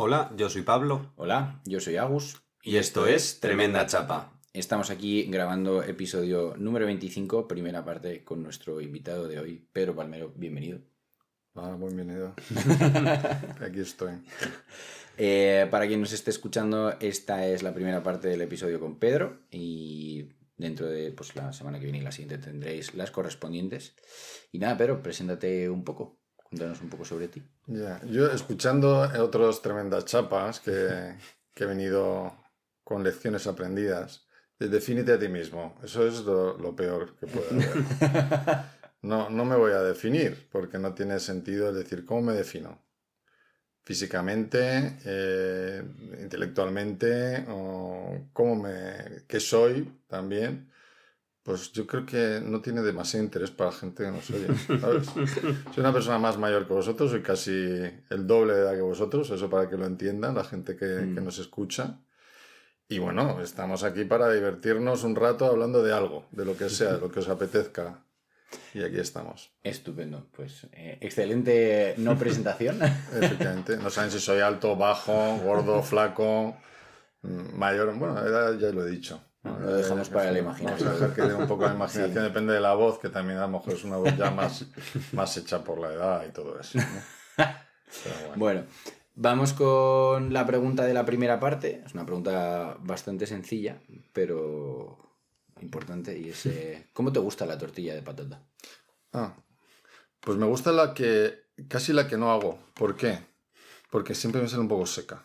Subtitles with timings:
[0.00, 1.12] Hola, yo soy Pablo.
[1.16, 2.40] Hola, yo soy Agus.
[2.62, 4.40] Y esto es Tremenda Chapa.
[4.52, 10.32] Estamos aquí grabando episodio número 25, primera parte con nuestro invitado de hoy, Pedro Palmero.
[10.36, 10.78] Bienvenido.
[11.56, 12.32] Ah, bienvenido.
[13.60, 14.12] aquí estoy.
[15.16, 19.48] Eh, para quien nos esté escuchando, esta es la primera parte del episodio con Pedro
[19.50, 23.96] y dentro de pues, la semana que viene y la siguiente tendréis las correspondientes.
[24.52, 26.20] Y nada, Pedro, preséntate un poco.
[26.48, 27.42] Cuéntanos un poco sobre ti.
[27.66, 31.14] Ya, Yo escuchando otros tremendas chapas que,
[31.54, 32.34] que, he venido
[32.82, 34.26] con lecciones aprendidas,
[34.58, 35.78] defínete a ti mismo.
[35.84, 38.78] Eso es lo, lo peor que puede haber.
[39.00, 42.82] No, no me voy a definir porque no tiene sentido decir cómo me defino.
[43.84, 45.82] Físicamente, eh,
[46.20, 50.68] intelectualmente, o cómo me, qué soy también
[51.48, 54.48] pues yo creo que no tiene demasiado interés para la gente que nos oye,
[54.78, 55.06] ¿sabes?
[55.06, 57.50] soy una persona más mayor que vosotros, soy casi
[58.10, 61.14] el doble de edad que vosotros, eso para que lo entiendan la gente que, mm.
[61.14, 62.00] que nos escucha.
[62.86, 66.92] Y bueno, estamos aquí para divertirnos un rato hablando de algo, de lo que sea,
[66.92, 68.04] de lo que os apetezca.
[68.74, 69.50] Y aquí estamos.
[69.62, 72.78] Estupendo, pues eh, excelente no presentación.
[73.14, 76.58] Efectivamente, no saben si soy alto, bajo, gordo, flaco,
[77.22, 78.22] mm, mayor, bueno,
[78.58, 79.22] ya lo he dicho.
[79.42, 80.88] Lo dejamos para la imaginación.
[80.88, 83.42] Vamos a dejar que un poco de imaginación, depende de la voz, que también a
[83.42, 84.66] lo mejor es una voz ya más,
[85.12, 86.78] más hecha por la edad y todo eso.
[88.36, 88.64] bueno.
[89.14, 91.82] vamos con la pregunta de la primera parte.
[91.86, 93.80] Es una pregunta bastante sencilla,
[94.12, 94.98] pero
[95.60, 98.42] importante, y es eh, ¿cómo te gusta la tortilla de patata?
[99.12, 99.34] Ah,
[100.20, 102.58] pues me gusta la que, casi la que no hago.
[102.74, 103.18] ¿Por qué?
[103.90, 105.24] Porque siempre me sale un poco seca.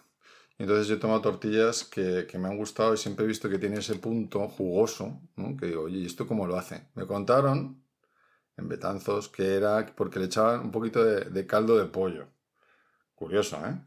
[0.58, 3.58] Entonces yo he tomado tortillas que, que, me han gustado y siempre he visto que
[3.58, 5.58] tiene ese punto jugoso, ¿no?
[5.58, 6.88] que digo, oye, ¿y esto cómo lo hace?
[6.96, 7.84] Me contaron
[8.56, 12.28] en Betanzos que era porque le echaban un poquito de, de caldo de pollo.
[13.16, 13.80] Curioso, ¿eh?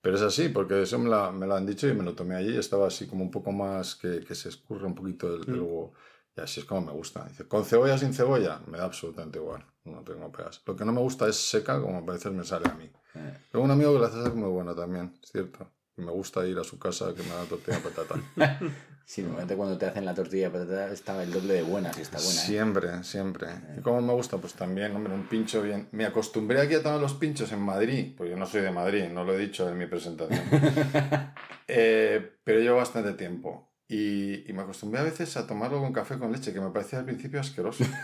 [0.00, 2.54] Pero es así, porque eso me, me, lo han dicho y me lo tomé allí
[2.54, 5.90] y estaba así como un poco más que, que se escurre un poquito el, mm.
[6.36, 7.24] Y así es como me gusta.
[7.24, 8.60] Dice, ¿con cebolla sin cebolla?
[8.66, 9.64] Me da absolutamente igual.
[9.84, 10.60] No tengo pegas.
[10.66, 12.90] Lo que no me gusta es seca, como a veces me sale a mí.
[13.14, 13.38] Eh.
[13.52, 16.64] Tengo un amigo que la hace muy bueno también, es cierto me gusta ir a
[16.64, 18.14] su casa que me haga tortilla de patata.
[19.04, 22.02] sí, normalmente cuando te hacen la tortilla de patata está el doble de buena, si
[22.02, 22.40] está buena.
[22.40, 22.46] ¿eh?
[22.46, 23.48] Siempre, siempre.
[23.78, 24.38] ¿Y cómo me gusta?
[24.38, 25.88] Pues también, hombre, un pincho bien.
[25.92, 29.08] Me acostumbré aquí a tomar los pinchos en Madrid, porque yo no soy de Madrid,
[29.08, 30.42] no lo he dicho en mi presentación.
[31.68, 33.70] eh, pero llevo bastante tiempo.
[33.86, 37.00] Y, y, me acostumbré a veces a tomarlo con café con leche, que me parecía
[37.00, 37.84] al principio asqueroso.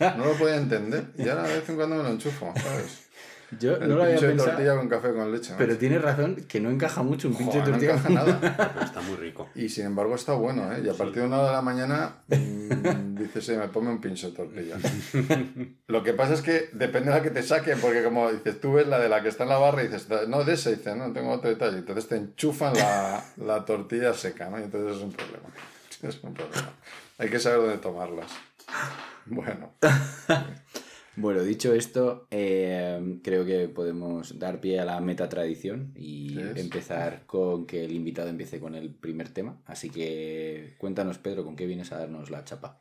[0.00, 1.12] No lo podía entender.
[1.16, 3.03] Y ahora de vez en cuando me lo enchufo, ¿sabes?
[3.58, 4.50] Yo no lo había pensado.
[4.50, 5.54] tortilla con café con leche.
[5.56, 7.94] Pero tienes razón que no encaja mucho un pinche tortilla.
[7.94, 8.40] No encaja nada.
[8.74, 9.48] Pero está muy rico.
[9.54, 10.82] Y sin embargo está bueno, ¿eh?
[10.84, 14.28] Y a partir de una hora de la mañana mmm, dices, me pone un pinche
[14.28, 14.76] de tortilla.
[15.86, 18.74] Lo que pasa es que depende de la que te saquen, porque como dices, tú
[18.74, 20.94] ves la de la que está en la barra y dices, no, de ese, dice,
[20.94, 21.78] no, tengo otro detalle.
[21.78, 24.58] Entonces te enchufan la, la tortilla seca, ¿no?
[24.58, 25.48] Y entonces es un problema.
[26.02, 26.72] Es un problema.
[27.18, 28.30] Hay que saber dónde tomarlas.
[29.26, 29.72] Bueno.
[31.16, 37.24] Bueno, dicho esto, eh, creo que podemos dar pie a la meta tradición y empezar
[37.26, 39.62] con que el invitado empiece con el primer tema.
[39.66, 42.80] Así que cuéntanos, Pedro, ¿con qué vienes a darnos la chapa?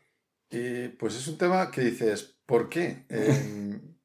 [0.99, 3.05] pues es un tema que dices, ¿por qué?
[3.09, 3.95] Em,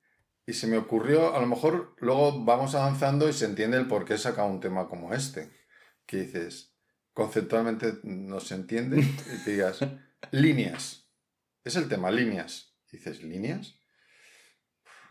[0.46, 4.06] y se me ocurrió, a lo mejor luego vamos avanzando y se entiende el por
[4.06, 5.50] qué saca un tema como este.
[6.06, 6.74] Que dices,
[7.12, 9.80] conceptualmente no se entiende y te digas,
[10.30, 11.10] líneas.
[11.64, 12.74] Es el tema, líneas.
[12.90, 13.77] dices, ¿líneas?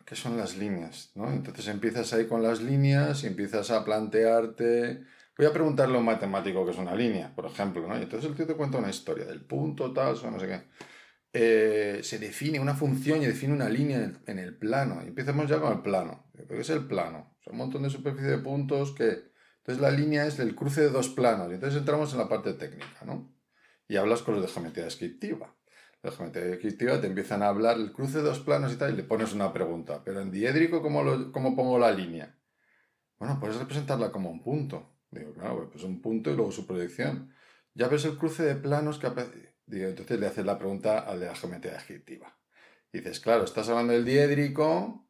[0.08, 1.12] ¿Qué son las líneas?
[1.16, 1.30] ¿no?
[1.30, 5.04] Entonces empiezas ahí con las líneas y empiezas a plantearte...
[5.38, 7.96] Voy a preguntarle a un matemático qué es una línea, por ejemplo, ¿no?
[8.00, 10.62] Y entonces el tío te cuenta una historia del punto tal, o no sé qué.
[11.32, 15.02] Eh, se define una función y define una línea en el, plano.
[15.04, 16.32] Y empezamos ya con el plano.
[16.48, 17.36] ¿Qué es el plano?
[17.42, 19.28] Son un montón de superficie de puntos que...
[19.58, 21.52] Entonces la línea es el cruce de dos planos.
[21.52, 23.32] Y entonces entramos en la parte técnica, ¿no?
[23.88, 25.57] Y hablas con los de geometría descriptiva
[26.04, 28.98] la geometría descriptiva te empiezan a hablar el cruce de dos planos y tal, y
[28.98, 30.02] le pones una pregunta.
[30.04, 32.36] Pero en diédrico, ¿cómo, cómo pongo la línea?
[33.18, 34.94] Bueno, puedes representarla como un punto.
[35.10, 37.34] Digo, claro, pues un punto y luego su proyección.
[37.74, 39.10] Ya ves el cruce de planos que.
[39.66, 42.38] Digo, entonces le haces la pregunta al de la geometría descriptiva.
[42.94, 45.06] dices, claro, estás hablando del diédrico,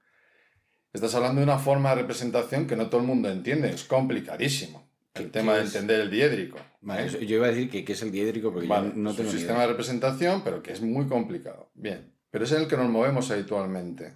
[0.94, 4.87] estás hablando de una forma de representación que no todo el mundo entiende, es complicadísimo
[5.20, 6.58] el tema de entender el diédrico.
[6.58, 7.26] ¿eh?
[7.26, 9.62] yo iba a decir que qué es el diédrico porque no tengo es un sistema
[9.62, 11.72] de representación, pero que es muy complicado.
[11.74, 14.16] Bien, pero es en el que nos movemos habitualmente.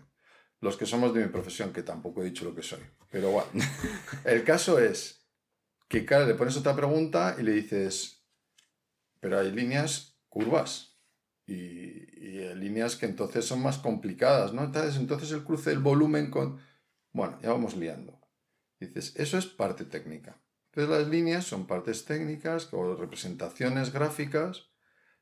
[0.59, 2.81] Los que somos de mi profesión, que tampoco he dicho lo que soy.
[3.09, 3.49] Pero bueno,
[4.25, 5.25] el caso es
[5.87, 8.23] que, claro, le pones otra pregunta y le dices,
[9.19, 10.99] pero hay líneas curvas
[11.47, 14.63] y, y líneas que entonces son más complicadas, ¿no?
[14.63, 16.59] Entonces, entonces el cruce del volumen con...
[17.11, 18.21] Bueno, ya vamos liando.
[18.79, 20.40] Dices, eso es parte técnica.
[20.73, 24.69] Entonces las líneas son partes técnicas o representaciones gráficas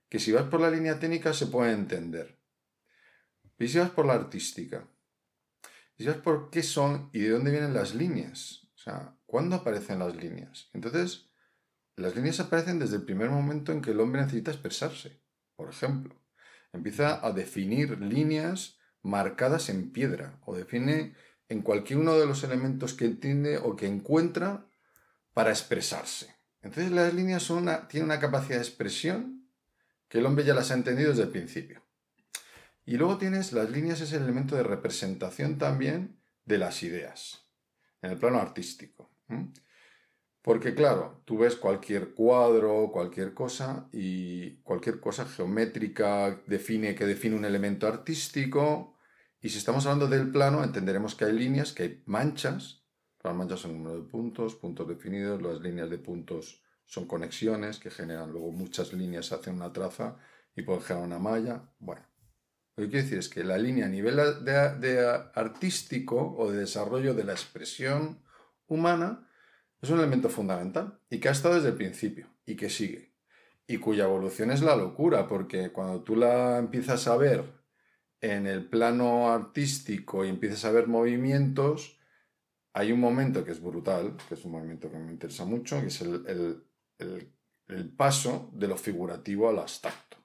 [0.07, 2.37] que si vas por la línea técnica se puede entender.
[3.57, 4.87] Y si vas por la artística,
[5.97, 9.99] si vas por qué son y de dónde vienen las líneas, o sea, ¿cuándo aparecen
[9.99, 10.69] las líneas?
[10.73, 11.29] Entonces,
[11.95, 15.19] las líneas aparecen desde el primer momento en que el hombre necesita expresarse.
[15.55, 16.15] Por ejemplo,
[16.71, 21.15] empieza a definir líneas marcadas en piedra o define
[21.49, 24.68] en cualquier uno de los elementos que tiene o que encuentra
[25.39, 26.35] para expresarse.
[26.61, 29.47] Entonces las líneas son tienen una capacidad de expresión
[30.09, 31.81] que el hombre ya las ha entendido desde el principio.
[32.85, 37.45] Y luego tienes las líneas, es el elemento de representación también de las ideas,
[38.01, 39.13] en el plano artístico.
[40.41, 47.37] Porque claro, tú ves cualquier cuadro, cualquier cosa, y cualquier cosa geométrica define que define
[47.37, 48.97] un elemento artístico,
[49.39, 52.78] y si estamos hablando del plano, entenderemos que hay líneas, que hay manchas.
[53.23, 55.41] Las manchas son número de puntos, puntos definidos.
[55.41, 60.17] Las líneas de puntos son conexiones que generan luego muchas líneas hacia una traza
[60.55, 61.69] y pueden generar una malla.
[61.79, 62.01] Bueno,
[62.75, 67.13] lo que quiero decir es que la línea a nivel de, artístico o de desarrollo
[67.13, 68.23] de la expresión
[68.67, 69.27] humana
[69.81, 73.13] es un elemento fundamental y que ha estado desde el principio y que sigue.
[73.67, 77.43] Y cuya evolución es la locura, porque cuando tú la empiezas a ver
[78.21, 81.98] en el plano artístico y empiezas a ver movimientos,
[82.79, 85.87] hay un momento que es brutal, que es un movimiento que me interesa mucho, que
[85.87, 86.63] es el,
[87.97, 90.15] paso de lo figurativo al abstracto.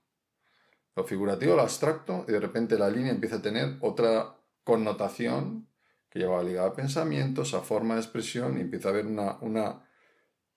[0.95, 5.67] Lo figurativo al abstracto y de repente la línea empieza a tener otra connotación
[6.09, 9.89] que lleva ligada a pensamientos, a forma de expresión y empieza a haber una, una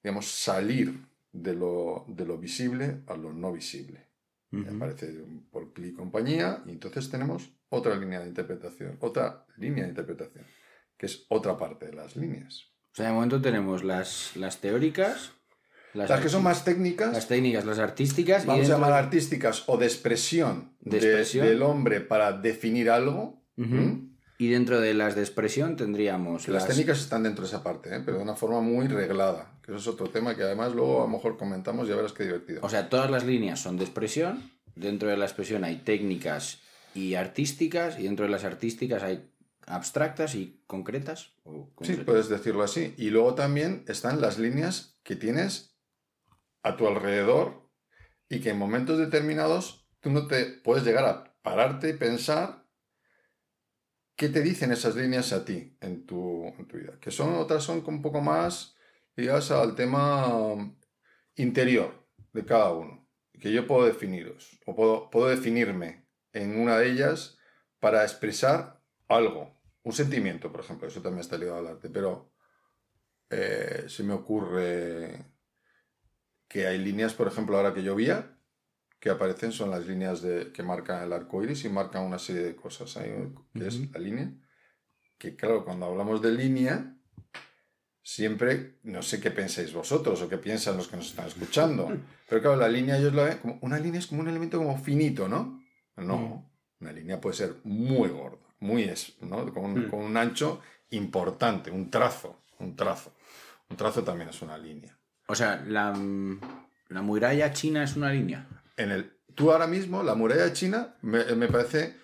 [0.03, 4.05] digamos, salir de lo, de lo visible a lo no visible.
[4.51, 10.45] Aparece por y compañía y entonces tenemos otra línea de interpretación, otra línea de interpretación,
[10.97, 12.65] que es otra parte de las líneas.
[12.91, 15.31] O sea, de momento tenemos las, las teóricas,
[15.93, 17.13] las, que son más técnicas.
[17.13, 18.45] Las técnicas, las artísticas.
[18.45, 23.41] Vamos a llamar artísticas o de expresión, de del hombre para definir algo.
[24.39, 26.47] Y dentro de las de expresión tendríamos...
[26.47, 28.01] Las, técnicas están dentro de esa parte, ¿eh?
[28.05, 29.51] pero de una forma muy reglada.
[29.63, 32.13] Que eso es otro tema que además luego a lo mejor comentamos y ya verás
[32.13, 32.59] qué divertido.
[32.61, 34.51] O sea, todas las líneas son de expresión.
[34.75, 36.59] Dentro de la expresión hay técnicas
[36.93, 37.99] y artísticas.
[37.99, 39.27] Y dentro de las artísticas hay
[39.67, 41.33] abstractas y concretas.
[41.81, 42.95] Sí, puedes decirlo así.
[42.97, 45.77] Y luego también están las líneas que tienes
[46.63, 47.69] a tu alrededor
[48.29, 52.67] y que en momentos determinados tú no te puedes llegar a pararte y pensar
[54.17, 56.97] ¿Qué te dicen esas líneas a ti en tu, vida?
[56.99, 58.75] Que son otras son un poco más
[59.15, 60.75] ligadas al tema
[61.35, 62.03] interior
[62.33, 63.07] de cada uno,
[63.39, 67.37] que yo puedo definiros, o puedo, puedo definirme en una de ellas
[67.79, 69.56] para expresar algo,
[69.87, 72.33] un sentimiento, por ejemplo, eso también está ligado al arte, pero
[73.29, 75.25] eh, se me ocurre
[76.49, 78.37] que hay líneas, por ejemplo, ahora que llovía,
[78.99, 82.43] que aparecen son las líneas de, que marcan el arco iris y marcan una serie
[82.43, 82.97] de cosas.
[82.97, 84.33] Hay, que es la línea.
[85.17, 86.97] Que claro, cuando hablamos de línea,
[88.03, 91.87] siempre, no sé qué pensáis vosotros o qué piensan los que nos están escuchando,
[92.27, 94.77] pero claro, la línea yo la veo como, una línea es como un elemento como
[94.77, 95.63] finito, ¿no?
[95.95, 96.51] No,
[96.81, 99.53] una línea puede ser muy gorda, muy, ¿no?
[99.53, 100.61] Con un, con un ancho
[100.91, 103.13] importante, un trazo, un trazo.
[103.69, 104.97] Un trazo también es una línea.
[105.27, 105.93] O sea, la,
[106.87, 108.47] la muralla china es una línea
[108.77, 111.97] en el, tú ahora mismo, la muralla china me, parece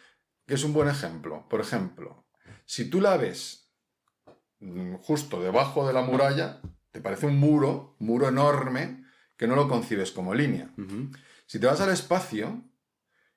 [0.46, 1.48] que es un buen ejemplo.
[1.48, 2.26] Por ejemplo,
[2.66, 3.72] si tú la ves
[4.60, 6.60] mm, justo debajo de la muralla,
[6.92, 9.06] te parece un muro, muro enorme,
[9.38, 10.74] que no lo concibes como línea.
[11.46, 12.64] Si te vas al espacio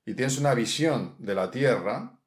[0.04, 2.20] y tienes una visión de la Tierra,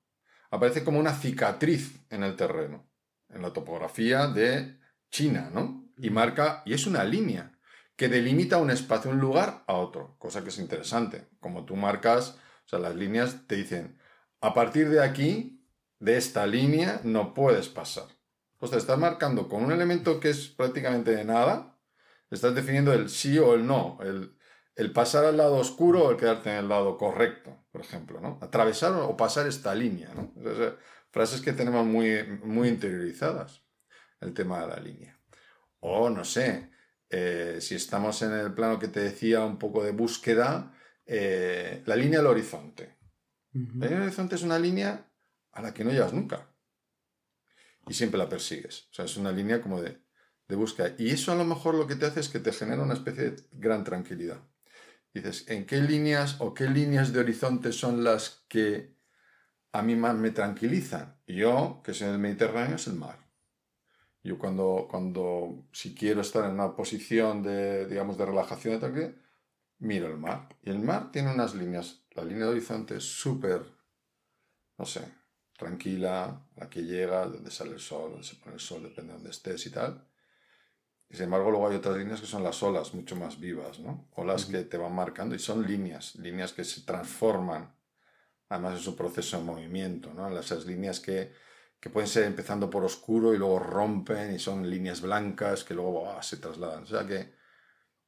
[0.50, 2.90] aparece como una cicatriz en el terreno,
[3.30, 4.80] en la topografía de
[5.12, 5.90] China, ¿no?
[5.98, 7.60] Y marca, y es una línea
[7.96, 11.28] que delimita un espacio, un lugar a otro, cosa que es interesante.
[11.40, 14.00] Como tú marcas, o sea, las líneas te dicen,
[14.40, 15.66] a partir de aquí,
[16.00, 18.06] de esta línea, no puedes pasar.
[18.58, 21.78] Pues te estás marcando con un elemento que es prácticamente de nada,
[22.30, 24.38] estás definiendo el sí o el no, el,
[24.80, 28.40] el pasar al lado oscuro o el quedarte en el lado correcto, por ejemplo, ¿no?
[28.42, 30.34] Atravesar o pasar esta línea, ¿no?
[31.12, 33.62] frases que tenemos muy, muy interiorizadas,
[34.22, 35.20] el tema de la línea.
[35.82, 36.72] O, no sé,
[37.10, 40.74] eh, si estamos en el plano que te decía un poco de búsqueda,
[41.06, 43.00] eh, la línea del horizonte.
[43.52, 45.12] La línea del horizonte es una línea
[45.52, 46.48] a la que no llegas nunca.
[47.86, 48.88] Y siempre la persigues.
[48.92, 50.00] O sea, es una línea como de,
[50.48, 50.96] de búsqueda.
[50.98, 53.32] Y eso a lo mejor lo que te hace es que te genera una especie
[53.32, 54.42] de gran tranquilidad.
[55.14, 58.96] Dices, ¿en qué líneas o qué líneas de horizonte son las que
[59.72, 61.18] a mí más me tranquilizan?
[61.28, 63.18] Yo, que soy del Mediterráneo, es el mar.
[64.24, 68.94] Yo cuando, cuando si quiero estar en una posición de, digamos, de relajación, de tal
[68.94, 69.16] que,
[69.80, 70.50] miro el mar.
[70.62, 72.04] Y el mar tiene unas líneas.
[72.12, 73.64] La línea de horizonte es súper,
[74.78, 75.02] no sé,
[75.58, 79.14] tranquila, la que llega, donde sale el sol, donde se pone el sol, depende de
[79.14, 80.09] donde estés y tal.
[81.10, 84.08] Y sin embargo, luego hay otras líneas que son las olas, mucho más vivas, ¿no?
[84.16, 87.74] Olas que te van marcando y son líneas, líneas que se transforman,
[88.50, 90.38] además en su proceso de movimiento, ¿no?
[90.40, 91.34] Esas líneas que,
[91.80, 96.22] que pueden ser empezando por oscuro y luego rompen y son líneas blancas que luego
[96.22, 96.84] se trasladan.
[96.84, 97.34] O sea que,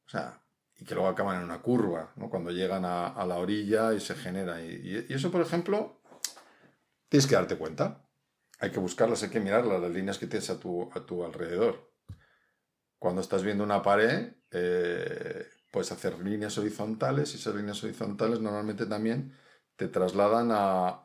[0.05, 0.41] o sea,
[0.77, 2.29] y que luego acaban en una curva, ¿no?
[2.29, 4.61] Cuando llegan a, a la orilla y se genera.
[4.63, 6.01] Y, y, eso, por ejemplo,
[7.09, 8.03] tienes que darte cuenta.
[8.59, 11.90] Hay que buscarlas, hay que mirarlas, las líneas que tienes a tu, a tu alrededor.
[13.01, 18.85] Cuando estás viendo una pared, eh, puedes hacer líneas horizontales y esas líneas horizontales normalmente
[18.85, 19.35] también
[19.75, 21.01] te trasladan a,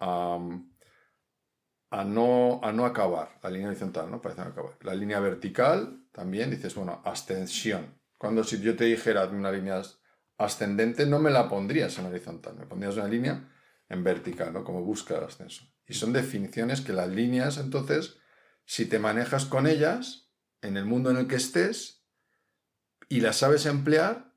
[1.90, 4.20] a no, a no acabar, la línea horizontal, ¿no?
[4.20, 4.76] Parece no acabar.
[4.82, 7.98] La línea vertical también dices, bueno, ascensión.
[8.18, 9.80] Cuando si yo te dijera una línea
[10.36, 13.50] ascendente, no me la pondrías en horizontal, me pondrías una línea
[13.88, 14.64] en vertical, ¿no?
[14.64, 15.64] Como busca el ascenso.
[15.86, 18.18] Y son definiciones que las líneas, entonces,
[18.66, 20.25] si te manejas con ellas,
[20.66, 22.04] en el mundo en el que estés,
[23.08, 24.32] y las sabes emplear,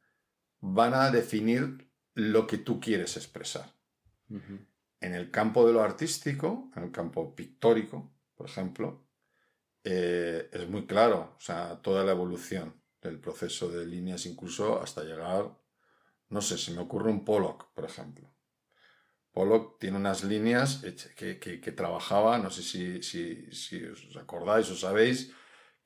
[0.62, 3.74] van a definir lo que tú quieres expresar
[5.02, 9.06] en el campo de lo artístico, en el campo pictórico, por ejemplo,
[9.84, 15.04] eh, es muy claro, o sea, toda la evolución del proceso de líneas, incluso hasta
[15.04, 15.58] llegar,
[16.30, 18.30] no sé, se me ocurre un Pollock, por ejemplo.
[19.32, 20.84] Pollock tiene unas líneas
[21.16, 25.32] que, que, trabajaba, no sé si, si, si, os acordáis o sabéis,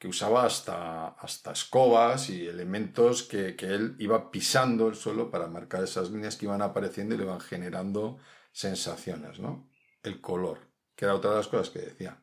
[0.03, 5.47] que usaba hasta, hasta escobas y elementos que, que él iba pisando el suelo para
[5.47, 8.17] marcar esas líneas que iban apareciendo y le iban generando
[8.51, 9.69] sensaciones, ¿no?
[10.03, 10.59] El color,
[10.93, 12.21] que era otra de las cosas que decía.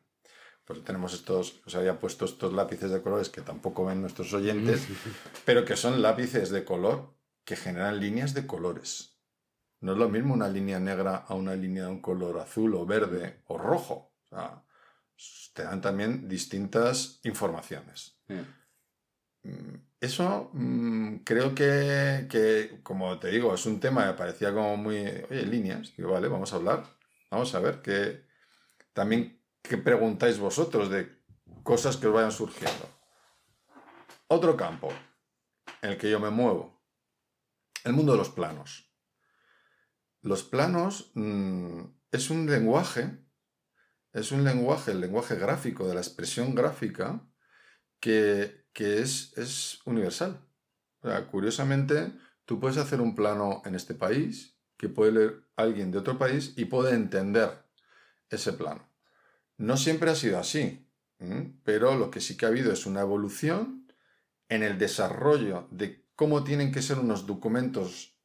[0.63, 4.85] Pues tenemos estos, os había puesto estos lápices de colores que tampoco ven nuestros oyentes,
[5.45, 9.17] pero que son lápices de color que generan líneas de colores.
[9.79, 12.85] No es lo mismo una línea negra a una línea de un color azul o
[12.85, 14.13] verde o rojo.
[14.29, 14.63] O sea,
[15.53, 18.17] te dan también distintas informaciones.
[19.43, 24.97] Mm, eso mm, creo que, como te digo, es un tema que parecía como muy,
[24.97, 25.95] oye, líneas.
[25.95, 26.83] Digo, vale, vamos a hablar.
[27.29, 28.25] Vamos a ver qué,
[28.93, 31.21] también qué preguntáis vosotros de
[31.63, 32.89] cosas que os vayan surgiendo.
[34.27, 34.91] Otro campo
[35.81, 36.81] en el que yo me muevo.
[37.83, 38.91] El mundo de los planos.
[40.21, 43.20] Los planos mm, es un lenguaje,
[44.13, 47.25] es un lenguaje, el lenguaje gráfico, de la expresión gráfica,
[47.99, 50.39] que, que es, es universal.
[51.29, 52.13] curiosamente,
[52.45, 56.53] tú puedes hacer un plano en este país que puede leer alguien de otro país
[56.57, 57.65] y puede entender
[58.29, 58.89] ese plano.
[59.57, 60.87] No siempre ha sido así,
[61.63, 63.87] pero lo que sí que ha habido es una evolución
[64.49, 68.17] en el desarrollo de cómo tienen que ser unos documentos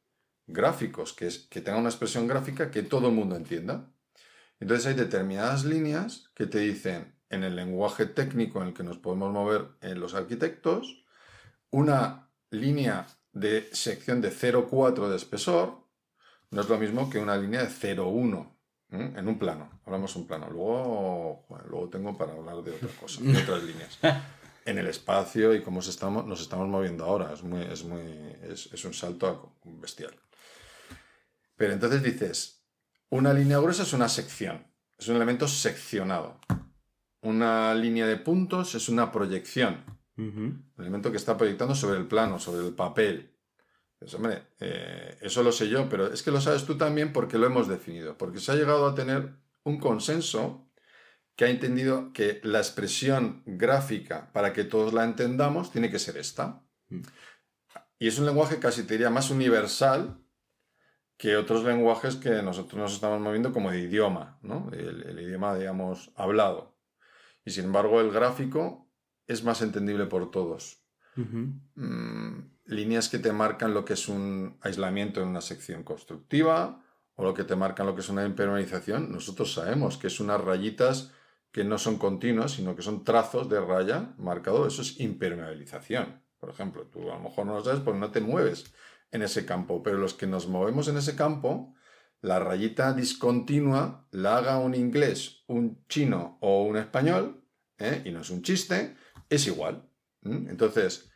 [0.47, 3.93] gráficos, que, es, que tengan una expresión gráfica que todo el mundo entienda.
[4.59, 8.97] Entonces hay determinadas líneas que te dicen, en el lenguaje técnico en el que nos
[8.97, 11.03] podemos mover en los arquitectos,
[11.69, 15.87] una línea de sección de 0,4 de espesor
[16.49, 18.53] no es lo mismo que una línea de 0,1
[18.89, 19.81] en un plano.
[19.85, 20.49] Hablamos un plano.
[20.49, 23.99] Luego, luego tengo para hablar de otra cosa, de otras líneas.
[24.67, 27.31] En el espacio y cómo estamos, nos estamos moviendo ahora.
[27.33, 28.01] Es, muy, es, muy,
[28.43, 30.13] es, es un salto bestial.
[31.55, 32.56] Pero entonces dices,
[33.09, 36.39] una línea gruesa es una sección, es un elemento seccionado
[37.21, 39.83] una línea de puntos es una proyección.
[40.15, 43.35] Un elemento que está proyectando sobre el plano, sobre el papel.
[43.99, 47.37] Pues, hombre, eh, eso lo sé yo, pero es que lo sabes tú también porque
[47.37, 48.17] lo hemos definido.
[48.17, 50.71] Porque se ha llegado a tener un consenso
[51.35, 56.17] que ha entendido que la expresión gráfica, para que todos la entendamos, tiene que ser
[56.17, 56.63] esta.
[56.89, 57.01] Mm.
[57.99, 60.19] Y es un lenguaje casi te diría más universal
[61.17, 64.69] que otros lenguajes que nosotros nos estamos moviendo como de idioma, ¿no?
[64.71, 66.77] el idioma, digamos, hablado
[67.47, 68.91] y sin embargo el gráfico
[69.25, 70.83] es más entendible por todos.
[71.15, 76.83] Mm, líneas que te marcan lo que es un aislamiento en una sección constructiva
[77.15, 79.13] o lo que te marcan lo que es una impermeabilización.
[79.13, 81.13] Nosotros sabemos que es unas rayitas
[81.53, 84.67] que no son continuas, sino que son trazos de raya marcado.
[84.67, 86.21] Eso es impermeabilización.
[86.39, 88.73] Por ejemplo, tú a lo mejor no lo sabes porque no te mueves
[89.11, 91.73] en ese campo, pero los que nos movemos en ese campo
[92.21, 97.43] la rayita discontinua la haga un inglés, un chino o un español,
[97.77, 98.01] ¿eh?
[98.05, 98.95] y no es un chiste,
[99.29, 99.87] es igual.
[100.23, 101.09] Entonces,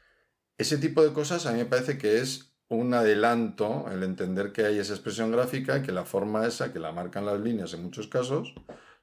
[0.58, 4.66] ese tipo de cosas a mí me parece que es un adelanto el entender que
[4.66, 8.08] hay esa expresión gráfica que la forma esa, que la marcan las líneas en muchos
[8.08, 8.54] casos,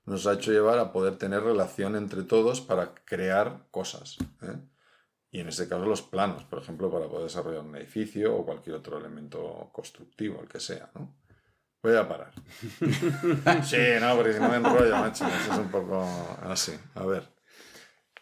[0.07, 4.17] nos ha hecho llevar a poder tener relación entre todos para crear cosas.
[4.43, 4.57] ¿eh?
[5.31, 8.77] Y en este caso los planos, por ejemplo, para poder desarrollar un edificio o cualquier
[8.77, 11.15] otro elemento constructivo, el que sea, ¿no?
[11.83, 12.33] Voy a parar.
[13.65, 15.27] sí, no, porque si no me enrollo, macho.
[15.27, 16.03] Eso es un poco
[16.43, 16.73] así.
[16.95, 17.29] A ver.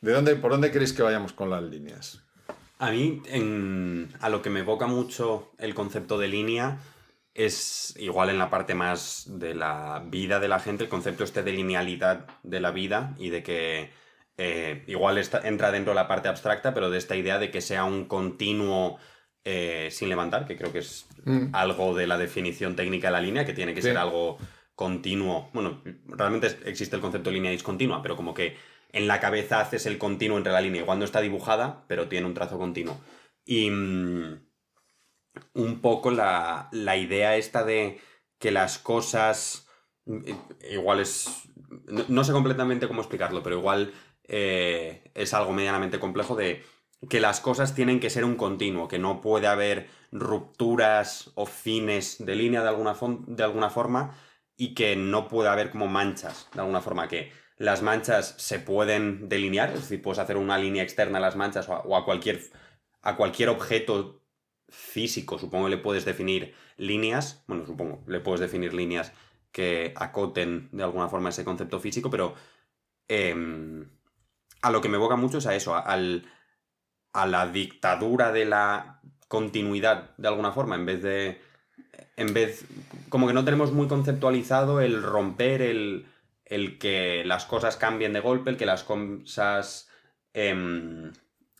[0.01, 2.23] ¿De dónde, ¿Por dónde queréis que vayamos con las líneas?
[2.79, 6.79] A mí, en- a lo que me evoca mucho el concepto de línea
[7.33, 11.43] es igual en la parte más de la vida de la gente, el concepto este
[11.43, 13.91] de linealidad de la vida y de que
[14.39, 17.61] eh, igual está- entra dentro de la parte abstracta, pero de esta idea de que
[17.61, 18.99] sea un continuo
[19.49, 21.55] eh, sin levantar, que creo que es Mm.
[21.55, 23.89] algo de la definición técnica de la línea, que tiene que Sí.
[23.89, 24.39] ser algo
[24.75, 25.51] continuo.
[25.53, 28.57] Bueno, realmente existe el concepto de línea discontinua, pero como que
[28.93, 32.27] en la cabeza haces el continuo entre la línea, igual no está dibujada, pero tiene
[32.27, 33.01] un trazo continuo.
[33.45, 34.41] Y mm,
[35.55, 38.01] un poco la, la idea esta de
[38.39, 39.69] que las cosas,
[40.07, 40.23] mm,
[40.73, 41.43] igual es,
[41.87, 43.93] no, no sé completamente cómo explicarlo, pero igual
[44.29, 46.63] eh, es algo medianamente complejo de
[47.09, 52.25] que las cosas tienen que ser un continuo, que no puede haber rupturas o fines
[52.25, 54.17] de línea de alguna, de alguna forma
[54.57, 59.29] y que no puede haber como manchas de alguna forma, que las manchas se pueden
[59.29, 62.05] delinear, es decir, puedes hacer una línea externa a las manchas o a, o a
[62.05, 62.41] cualquier,
[63.03, 64.23] a cualquier objeto
[64.69, 69.13] físico, supongo que le puedes definir líneas, bueno, supongo, le puedes definir líneas
[69.53, 72.35] que acoten de alguna forma ese concepto físico, pero
[73.09, 73.89] em,
[74.67, 76.25] a lo que me evoca mucho es a eso, a- al,
[77.13, 81.41] a la dictadura de la continuidad de alguna forma, en vez de.
[82.17, 82.65] En vez.
[83.09, 86.07] Como que no tenemos muy conceptualizado el romper, el,
[86.45, 89.89] el que las cosas cambien de golpe, el que las cosas
[90.35, 91.13] em,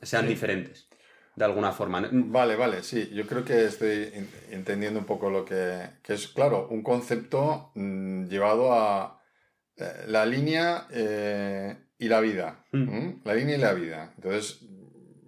[0.03, 0.29] sean Sí.
[0.29, 0.89] diferentes,
[1.37, 2.09] de alguna forma.
[2.11, 6.29] Vale, vale, sí, yo creo que estoy en- entendiendo un poco lo que, que es,
[6.29, 9.21] claro, un concepto mm, llevado a
[9.77, 12.65] eh, la línea eh, y la vida.
[12.73, 13.23] Mm.
[13.25, 14.13] La línea y la vida.
[14.17, 14.61] Entonces,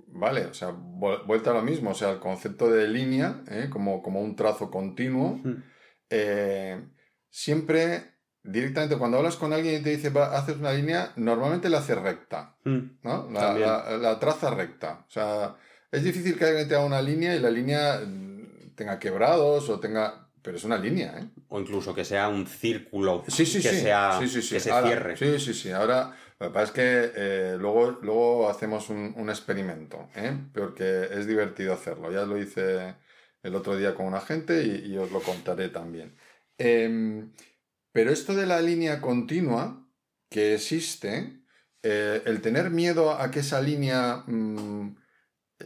[0.08, 3.68] vale, o sea, vu- vuelta a lo mismo, o sea, el concepto de línea, ¿eh?
[3.70, 5.62] como, como un trazo continuo, Mm.
[6.10, 6.82] eh,
[7.30, 11.78] siempre, directamente, cuando hablas con alguien y te dice, "Va, haces una línea, normalmente la
[11.78, 12.56] haces recta.
[12.64, 12.78] Mm.
[13.02, 13.30] ¿no?
[13.30, 15.04] La, la- la traza recta.
[15.06, 15.56] O sea,
[15.90, 18.00] es difícil que alguien te haga una línea y la línea
[18.74, 20.27] tenga quebrados o tenga...
[20.48, 21.28] Pero es una línea, ¿eh?
[21.48, 23.22] O incluso que sea un círculo.
[23.28, 23.80] Sí, sí, que sí.
[23.80, 24.18] Sea.
[24.18, 24.26] Que
[24.60, 25.14] se Ahora- cierre.
[25.18, 25.70] Sí, sí, sí.
[25.72, 30.34] Ahora, lo que pasa es que eh, luego, luego hacemos un, un experimento, ¿eh?
[30.54, 32.10] Porque es divertido hacerlo.
[32.10, 32.94] Ya lo hice
[33.42, 36.16] el otro día con una gente y, y os lo contaré también.
[36.56, 37.30] Em,
[37.92, 39.86] pero esto de la línea continua
[40.30, 41.42] que existe,
[41.82, 44.96] eh, el tener miedo a que esa línea, mm,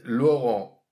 [0.03, 0.85] luego,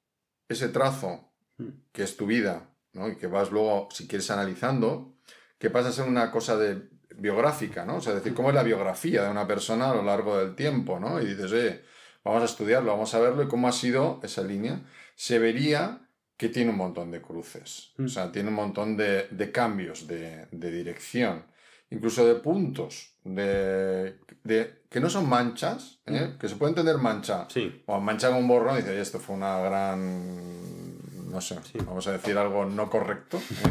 [0.48, 1.26] ese trazo,
[1.58, 1.70] Mm.
[1.92, 3.08] que es tu vida, ¿no?
[3.08, 5.14] Y que vas luego, si quieres, analizando,
[5.58, 7.96] que pasa a ser una cosa de biográfica, ¿no?
[7.96, 10.98] O sea, decir, ¿cómo es la biografía de una persona a lo largo del tiempo,
[10.98, 11.20] ¿no?
[11.20, 11.82] Y dices, oye,
[12.24, 14.80] vamos a estudiarlo, vamos a verlo y cómo ha sido esa línea.
[15.16, 16.00] Se vería
[16.36, 18.04] que tiene un montón de cruces, Mm.
[18.06, 21.44] o sea, tiene un montón de, de cambios de, de dirección,
[21.90, 26.36] incluso de puntos, de, de- que no son manchas, ¿eh?
[26.40, 27.82] que se puede entender mancha, Sí.
[27.86, 30.96] o mancha con un borrón y dice, "Oye, esto fue una gran,
[31.30, 31.78] no sé, Sí.
[31.84, 33.70] vamos a decir algo no correcto, ¿eh?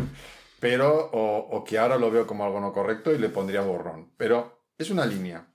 [0.60, 4.12] pero, o, o que ahora lo veo como algo no correcto y le pondría borrón.
[4.17, 5.48] Pero es una línea,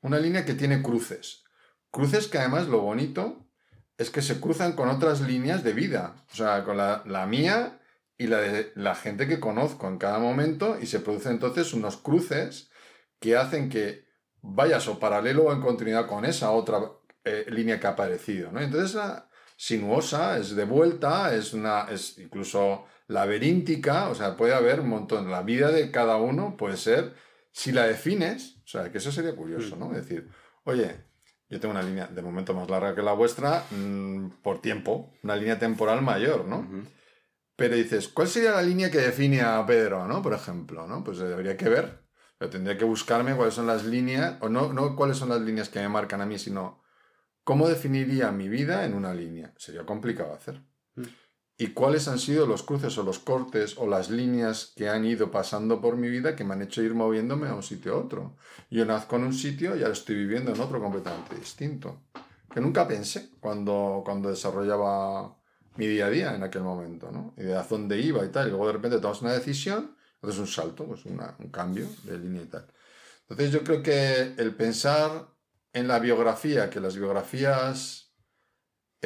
[0.00, 1.44] una línea que tiene cruces.
[1.90, 3.46] Cruces que además lo bonito
[3.98, 7.80] es que se cruzan con otras líneas de vida, o sea, con la, la mía
[8.18, 11.96] y la de la gente que conozco en cada momento y se producen entonces unos
[11.96, 12.70] cruces
[13.20, 14.04] que hacen que
[14.40, 16.78] vayas o paralelo o en continuidad con esa otra
[17.24, 18.60] eh, línea que ha aparecido, ¿no?
[18.60, 24.80] Entonces la sinuosa es de vuelta, es una es incluso laberíntica, o sea, puede haber
[24.80, 25.30] un montón.
[25.30, 27.14] La vida de cada uno puede ser,
[27.52, 29.90] si la defines, o sea, que eso sería curioso, ¿no?
[29.92, 30.28] Es decir,
[30.64, 31.04] oye,
[31.48, 35.36] yo tengo una línea de momento más larga que la vuestra mm, por tiempo, una
[35.36, 36.66] línea temporal mayor, ¿no?
[37.56, 40.22] Pero dices, ¿cuál sería la línea que define a Pedro, ¿no?
[40.22, 41.04] Por ejemplo, ¿no?
[41.04, 42.02] Pues habría que ver.
[42.36, 45.68] Pero tendría que buscarme cuáles son las líneas, o no, no cuáles son las líneas
[45.68, 46.82] que me marcan a mí, sino
[47.44, 49.52] cómo definiría mi vida en una línea.
[49.56, 50.62] Sería complicado hacer.
[50.96, 51.02] Mm.
[51.56, 55.30] ¿Y cuáles han sido los cruces o los cortes o las líneas que han ido
[55.30, 58.36] pasando por mi vida que me han hecho ir moviéndome a un sitio a otro?
[58.70, 62.02] Yo nazco en un sitio y ahora estoy viviendo en otro completamente distinto.
[62.52, 65.36] Que nunca pensé cuando, cuando desarrollaba
[65.76, 67.34] mi día a día en aquel momento, ¿no?
[67.36, 68.48] Y de a dónde iba y tal.
[68.48, 72.18] Y luego de repente tomas una decisión, haces un salto, pues una- un cambio de
[72.18, 72.66] línea y tal.
[73.22, 75.33] Entonces yo creo que el pensar
[75.74, 78.04] en la biografía, que las biografías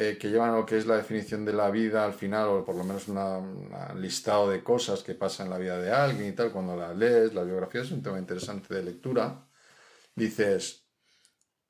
[0.01, 2.73] eh, que llevan lo que es la definición de la vida al final, o por
[2.73, 3.69] lo menos un
[4.01, 7.33] listado de cosas que pasan en la vida de alguien y tal, cuando la lees,
[7.33, 9.45] la biografía es un tema interesante de lectura,
[10.15, 10.87] dices,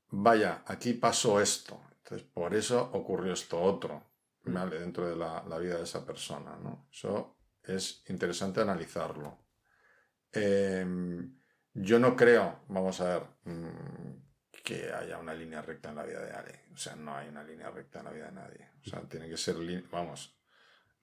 [0.10, 4.04] vaya, aquí pasó esto, entonces por eso ocurrió esto otro,
[4.44, 4.80] ¿vale?
[4.80, 6.88] Dentro de la, la vida de esa persona, ¿no?
[6.92, 9.40] Eso es interesante analizarlo.
[10.32, 11.36] Em,
[11.74, 14.29] yo no creo, vamos a ver, mm,
[14.70, 16.62] que haya una línea recta en la vida de Ale.
[16.74, 18.68] O sea, no hay una línea recta en la vida de nadie.
[18.86, 19.56] O sea, tiene que ser,
[19.92, 20.36] vamos,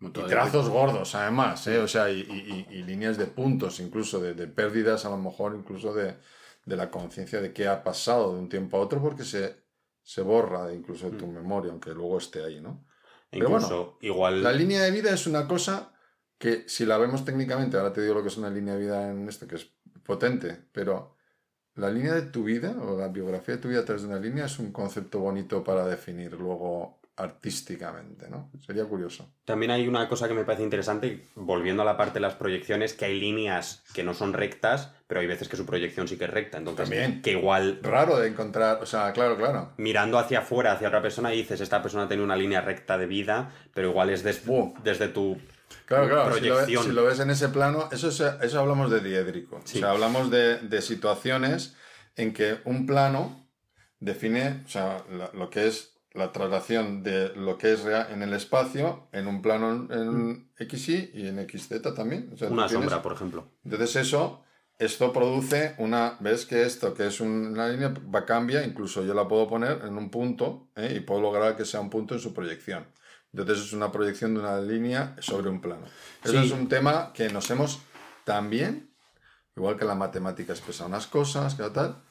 [0.00, 1.78] y trazos gordos, además, ¿eh?
[1.78, 5.54] O sea, y, y- y- líneas de puntos, incluso de, de pérdidas, a lo mejor
[5.54, 6.16] incluso de,
[6.64, 9.56] de la conciencia de qué ha pasado de un tiempo a otro, porque se,
[10.02, 12.84] se borra incluso de tu memoria, aunque luego esté ahí, ¿no?
[13.30, 14.42] Pero bueno, Incluso, igual.
[14.42, 15.92] La línea de vida es una cosa
[16.38, 19.10] que, si la vemos técnicamente, ahora te digo lo que es una línea de vida
[19.10, 19.72] en esto, que es
[20.04, 21.15] potente, pero
[21.76, 24.18] la línea de tu vida o la biografía de tu vida a través de una
[24.18, 28.50] línea es un concepto bonito para definir luego artísticamente, ¿no?
[28.66, 29.26] Sería curioso.
[29.44, 32.92] También hay una cosa que me parece interesante, volviendo a la parte de las proyecciones,
[32.92, 36.24] que hay líneas que no son rectas, pero hay veces que su proyección sí que
[36.24, 36.58] es recta.
[36.58, 37.22] Entonces, También.
[37.22, 39.70] que igual Raro de encontrar, o sea, claro, claro.
[39.78, 43.50] mirando hacia afuera, hacia otra persona, dices, esta persona tiene una línea recta de vida,
[43.72, 44.42] pero igual es des-
[44.82, 45.38] desde tu
[45.86, 48.90] Claro, claro, si lo, ves, si lo ves en ese plano, eso, es- eso hablamos
[48.90, 49.60] de diédrico.
[49.64, 49.78] Sí.
[49.78, 51.74] O sea, hablamos de, de situaciones
[52.16, 53.48] en que un plano
[54.00, 58.22] define o sea, la- lo que es la traslación de lo que es real en
[58.22, 62.30] el espacio en un plano en XY y en XZ también.
[62.32, 63.50] O sea, una sombra, por ejemplo.
[63.64, 64.42] Entonces eso,
[64.78, 69.28] esto produce una, ves que esto que es una línea va cambia, incluso yo la
[69.28, 70.94] puedo poner en un punto ¿eh?
[70.96, 72.86] y puedo lograr que sea un punto en su proyección.
[73.32, 75.84] Entonces es una proyección de una línea sobre un plano.
[76.24, 76.46] Eso Sí.
[76.46, 77.80] es un tema que nos hemos
[78.24, 78.90] también,
[79.56, 82.02] igual que la matemática expresa unas cosas, que tal,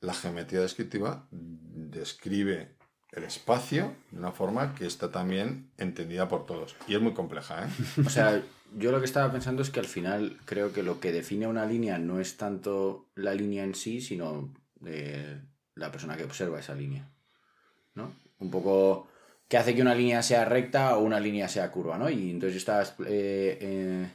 [0.00, 2.76] la geometría descriptiva describe
[3.12, 6.76] el espacio de una forma que está también entendida por todos.
[6.86, 7.68] Y es muy compleja, ¿eh?
[8.06, 8.42] O sea,
[8.76, 11.64] yo lo que estaba pensando es que al final creo que lo que define una
[11.64, 14.52] línea no es tanto la línea en sí, sino
[14.84, 15.40] eh,
[15.74, 17.08] la persona que observa esa línea.
[17.94, 18.12] ¿No?
[18.38, 19.08] Un poco
[19.48, 22.10] que hace que una línea sea recta o una línea sea curva, ¿no?
[22.10, 24.10] Y entonces yo estaba, eh, eh,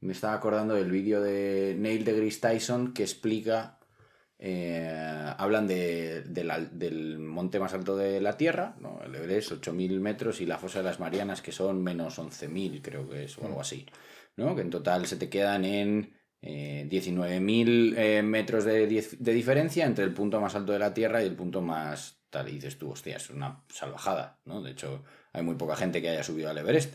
[0.00, 3.78] me estaba acordando del vídeo de Neil deGrasse Tyson que explica
[4.40, 9.00] eh, hablan de, del monte más alto de la Tierra, ¿no?
[9.04, 13.08] el Everest, 8.000 metros, y la fosa de las Marianas, que son menos 11.000, creo
[13.08, 13.86] que es, o algo así.
[14.36, 14.54] ¿no?
[14.54, 20.04] Que en total se te quedan en eh, 19.000 eh, metros de, de diferencia entre
[20.04, 22.48] el punto más alto de la Tierra y el punto más tal.
[22.48, 24.40] Y dices tú, hostia, es una salvajada.
[24.44, 24.62] ¿no?
[24.62, 26.94] De hecho, hay muy poca gente que haya subido al Everest.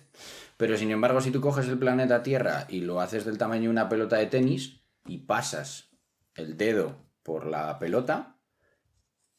[0.57, 3.69] Pero sin embargo, si tú coges el planeta Tierra y lo haces del tamaño de
[3.69, 5.89] una pelota de tenis y pasas
[6.35, 8.37] el dedo por la pelota,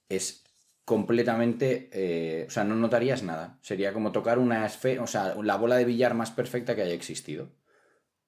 [0.08, 0.44] es
[0.84, 3.58] completamente, eh, o sea, no notarías nada.
[3.62, 6.94] Sería como tocar una esfera, o sea, la bola de billar más perfecta que haya
[6.94, 7.50] existido.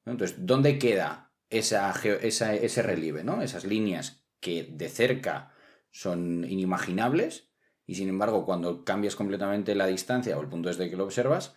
[0.07, 3.43] Entonces, ¿dónde queda esa, esa- ese relieve, ¿no?
[3.43, 5.53] Esas líneas que de cerca
[5.91, 7.51] son inimaginables
[7.87, 11.55] y sin embargo cuando cambias completamente la distancia o el punto desde que lo observas,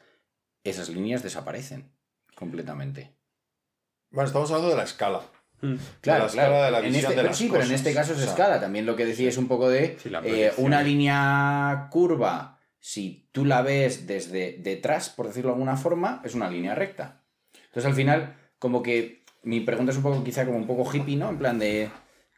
[0.64, 1.92] esas líneas desaparecen
[2.36, 3.14] completamente.
[4.12, 5.22] Bueno, estamos hablando de la escala.
[6.02, 6.64] Claro, la escala claro.
[6.64, 8.62] de la En este- de pero sí, pero en este caso es O sea, escala.
[8.62, 13.44] También lo que decía es un poco de Sí, eh, una línea curva, si tú
[13.46, 17.24] la ves desde detrás, por decirlo de alguna forma, es una línea recta.
[17.56, 21.18] Entonces al final, como que mi pregunta es un poco quizá como un poco hippie,
[21.18, 21.30] ¿no?
[21.30, 21.92] En plan de,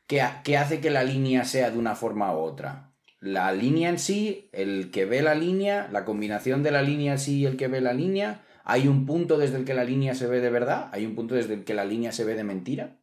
[0.07, 2.90] ¿qué, ha- qué hace que la línea sea de una forma u otra?
[3.21, 7.19] La línea en sí, el que ve la línea, la combinación de la línea en
[7.19, 10.15] sí y el que ve la línea, hay un punto desde el que la línea
[10.15, 12.43] se ve de verdad, hay un punto desde el que la línea se ve de
[12.43, 12.97] mentira.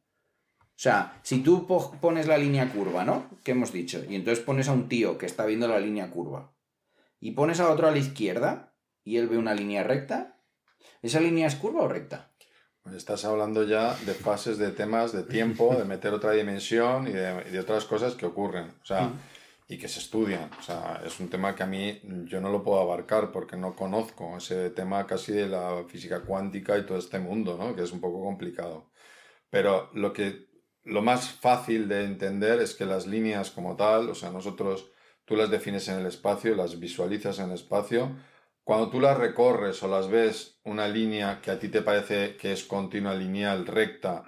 [0.60, 3.30] O sea, si tú po- pones la línea curva, ¿no?
[3.44, 6.52] Que hemos dicho, y entonces pones a un tío que está viendo la línea curva,
[7.20, 10.36] y pones a otro a la izquierda, y él ve una línea recta,
[11.00, 12.32] ¿esa línea es curva o recta?
[12.82, 17.12] Pues Estás hablando ya de fases de temas de tiempo, de meter otra dimensión y
[17.12, 18.66] de, y de otras cosas que ocurren.
[18.82, 19.10] O sea,
[19.68, 20.50] y que se estudian.
[20.58, 23.76] O sea, es un tema que a mí yo no lo puedo abarcar porque no
[23.76, 27.76] conozco ese tema casi de la física cuántica y todo este mundo, ¿no?
[27.76, 28.90] Que es un poco complicado.
[29.50, 30.48] Pero lo que
[30.84, 34.90] lo más fácil de entender es que las líneas como tal, o sea, nosotros
[35.26, 38.16] tú las defines en el espacio, las visualizas en el espacio.
[38.64, 42.52] Cuando tú las recorres o las ves una línea que a ti te parece que
[42.52, 44.24] es continua, lineal, recta,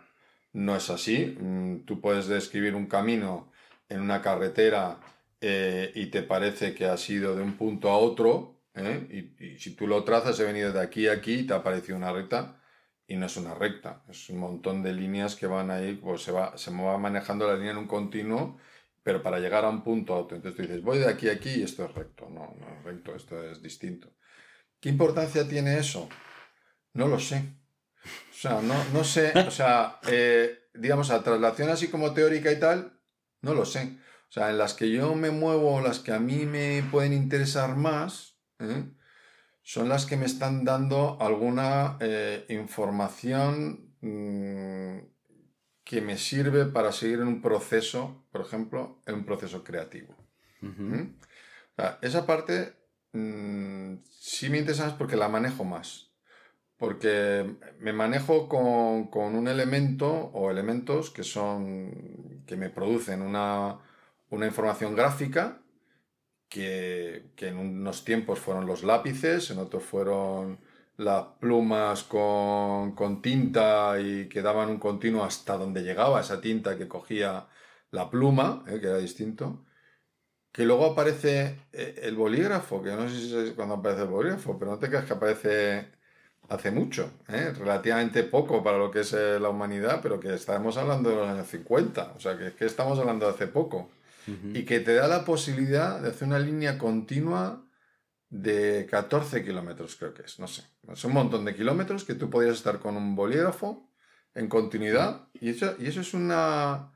[0.53, 1.37] no es así.
[1.41, 3.51] Mm, Tú puedes describir un camino
[3.89, 5.01] en una carretera
[5.41, 9.35] eh, y te parece que ha sido de un punto a otro, ¿eh?
[9.39, 11.97] y, si tú lo trazas, he venido de aquí a aquí y te ha parecido
[11.97, 12.61] una recta,
[13.07, 16.33] y no es una recta, es un montón de líneas que van ahí, pues se
[16.33, 18.59] va, se va manejando la línea en un continuo
[19.03, 20.35] pero para llegar a un punto auto.
[20.35, 22.29] Entonces tú dices, voy de aquí a aquí y esto es recto.
[22.29, 24.13] No, no es recto, esto es distinto.
[24.79, 26.09] ¿Qué importancia tiene eso?
[26.95, 27.43] No lo sé.
[28.31, 32.59] O sea, no, no sé, o sea, eh, digamos, a traslación así como teórica y
[32.59, 32.99] tal,
[33.43, 33.99] no lo sé.
[34.31, 37.75] O sea, en las que yo me muevo, las que a mí me pueden interesar
[37.75, 38.85] más, ¿eh?
[39.61, 44.99] son las que me están dando alguna eh, información mm,
[45.83, 50.15] que me sirve para seguir en un proceso, por ejemplo, en un proceso creativo.
[50.61, 51.17] ¿Mm?
[52.03, 52.75] esa parte
[53.13, 56.13] mm, sí me interesa más porque la manejo más.
[56.77, 62.45] Porque me manejo con, con, un elemento o elementos que son.
[62.47, 63.81] que me producen una,
[64.31, 65.61] una información gráfica
[66.49, 70.59] que, que, en unos tiempos fueron los lápices, en otros fueron
[70.97, 76.77] las plumas con, con, tinta y que daban un continuo hasta donde llegaba esa tinta
[76.77, 77.47] que cogía
[77.91, 79.65] la pluma, eh, que era distinto.
[80.53, 84.59] Que luego aparece eh, el bolígrafo, que no sé si es cuando aparece el bolígrafo,
[84.59, 85.89] pero no te creas que aparece
[86.49, 87.53] hace mucho, ¿eh?
[87.57, 91.47] relativamente poco para lo que es la humanidad, pero que estamos hablando de los años
[91.47, 93.91] 50, o sea, que, que estamos hablando de hace poco.
[94.27, 97.67] Y que te da la posibilidad de hacer una línea continua
[98.29, 100.63] de 14 kilómetros, creo que es, no sé.
[100.89, 103.91] Es un montón de kilómetros que tú podías estar con un bolígrafo
[104.35, 106.93] en continuidad y eso, y eso es una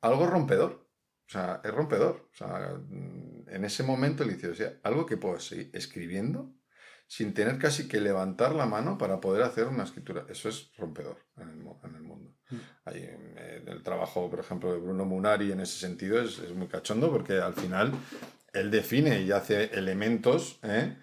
[0.00, 0.88] algo rompedor.
[1.28, 2.28] O sea, es rompedor.
[2.32, 2.76] O sea,
[3.46, 6.52] en ese momento le dices, o sea, algo que puedo seguir escribiendo
[7.06, 10.26] sin tener casi que levantar la mano para poder hacer una escritura.
[10.28, 12.36] Eso es rompedor en el, en el mundo.
[12.50, 12.56] Mm.
[13.66, 17.38] El trabajo, por ejemplo, de Bruno Munari en ese sentido es, es muy cachondo porque
[17.38, 17.92] al final
[18.52, 20.96] él define y hace elementos ¿eh?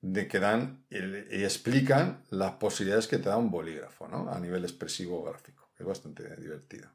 [0.00, 4.30] de que dan y, explican las posibilidades que te da un bolígrafo ¿no?
[4.30, 5.70] a nivel expresivo gráfico.
[5.78, 6.90] Es bastante divertido.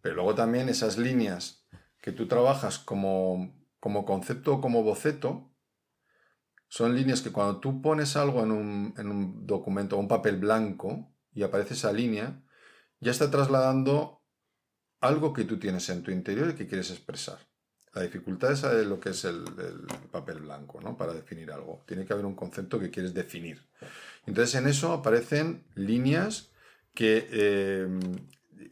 [0.00, 1.66] Pero luego también esas líneas
[2.00, 5.52] que tú trabajas como, como concepto o como boceto,
[6.68, 10.36] son líneas que cuando tú pones algo en un, en un documento o un papel
[10.36, 12.42] blanco y aparece esa línea,
[13.00, 14.17] ya está trasladando
[15.00, 17.38] algo que tú tienes en tu interior y que quieres expresar.
[17.94, 19.44] La dificultad es lo que es el,
[20.10, 20.96] papel blanco, ¿no?
[20.96, 21.82] Para definir algo.
[21.86, 23.66] Tiene que haber un concepto que quieres definir.
[24.26, 26.50] Entonces en eso aparecen líneas
[26.94, 27.88] que eh,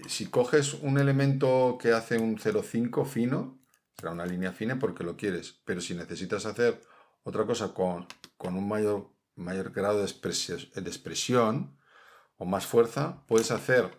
[0.09, 3.59] si coges un elemento que hace un 0,5 fino,
[3.97, 5.61] será una línea fina porque lo quieres.
[5.65, 6.81] Pero si necesitas hacer
[7.23, 11.77] otra cosa con, con un mayor, mayor grado de expresión
[12.37, 13.91] o más fuerza, puedes hacer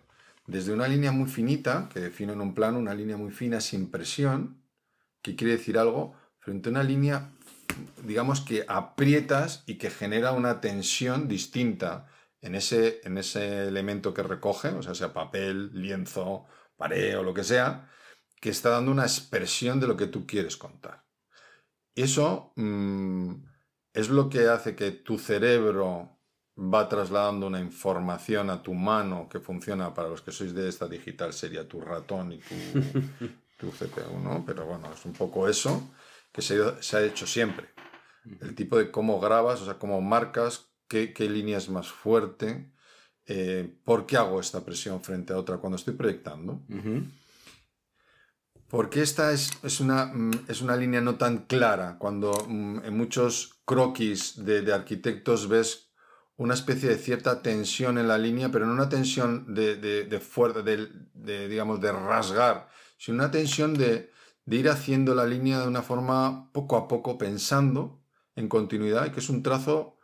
[0.48, 3.90] desde una línea muy finita, que defino en un plano, una línea muy fina sin
[3.90, 4.64] presión,
[5.20, 7.30] que quiere decir algo, frente a una línea,
[8.02, 12.06] digamos que aprietas y que genera una tensión distinta
[12.40, 16.46] en ese, en ese elemento que recoge, o sea, sea papel, lienzo,
[16.78, 17.90] pared o lo que sea,
[18.40, 21.04] que está dando una expresión de lo que tú quieres contar.
[21.94, 23.34] Eso mm,
[23.92, 26.17] es lo que hace que tu cerebro
[26.58, 30.88] va trasladando una información a tu mano que funciona para los que sois de esta
[30.88, 32.54] digital sería tu ratón y tu,
[33.58, 34.44] tu CPU, ¿no?
[34.44, 35.90] Pero bueno, es un poco eso
[36.32, 37.68] que se, ha hecho siempre.
[38.40, 42.72] El tipo de cómo grabas, o sea, cómo marcas, qué, línea es más fuerte,
[43.26, 46.60] eh, por qué hago esta presión frente a otra cuando estoy proyectando.
[48.68, 52.96] Porque esta es, es, una, mm, es, una, línea no tan clara, cuando mm, en
[52.96, 55.87] muchos croquis de, de, arquitectos ves
[56.38, 60.20] una especie de cierta tensión en la línea, pero no una tensión de, de, de
[60.20, 64.12] fuerza, de, digamos, de rasgar, sino una tensión de,
[64.46, 68.00] ir haciendo la línea de una forma poco a poco, pensando
[68.36, 69.98] en continuidad, y que es un trazo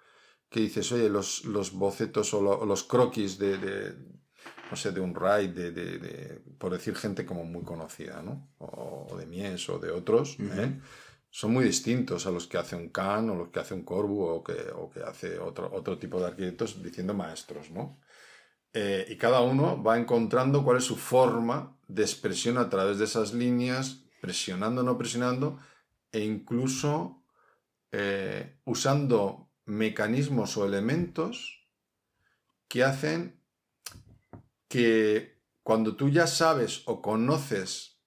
[0.50, 3.94] que dices, oye, los, los bocetos o, los croquis de,
[4.70, 8.50] no sé, de un ride, de, por decir gente como muy conocida, ¿no?
[8.58, 10.80] O, de Mies o de otros, ¿eh?
[11.34, 14.22] Son muy distintos a los que hace un Kahn o los que hace un Corbu
[14.22, 17.98] o que, o que hace otro, otro tipo de arquitectos diciendo maestros, ¿no?
[18.72, 23.06] Eh, y cada uno va encontrando cuál es su forma de expresión a través de
[23.06, 25.58] esas líneas, presionando o no presionando,
[26.12, 27.24] e incluso
[27.90, 31.66] eh, usando mecanismos o elementos
[32.68, 33.42] que hacen
[34.68, 37.98] que cuando tú ya sabes o conoces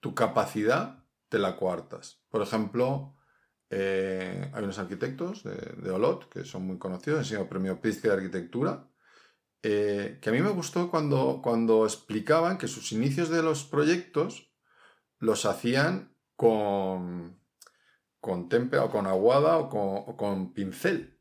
[0.00, 2.21] tu capacidad, te la coartas.
[2.32, 3.14] Por ejemplo,
[3.68, 8.16] eh, hay unos arquitectos de, Olot que son muy conocidos, han sido premio Pritzker de
[8.16, 8.88] Arquitectura,
[9.62, 14.50] eh, que a mí me gustó cuando, cuando explicaban que sus inicios de los proyectos
[15.18, 17.38] los hacían con,
[18.18, 21.20] con o con aguada o con, pincel,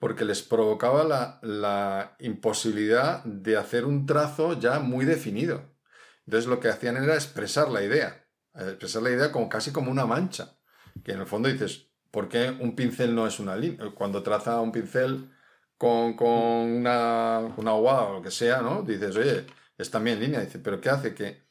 [0.00, 1.04] porque les provocaba
[1.40, 5.76] la, imposibilidad de hacer un trazo ya muy definido.
[6.24, 8.25] Entonces lo que hacían era expresar la idea
[8.58, 10.56] expresar la idea como casi como una mancha.
[11.04, 13.90] Que en el fondo dices, ¿por qué un pincel no es una línea?
[13.94, 15.30] Cuando traza un pincel
[15.76, 18.82] con, con una, una o lo que sea, ¿no?
[18.82, 20.40] Dices, oye, es también línea.
[20.40, 21.14] Dice, pero ¿qué hace?
[21.14, 21.42] Que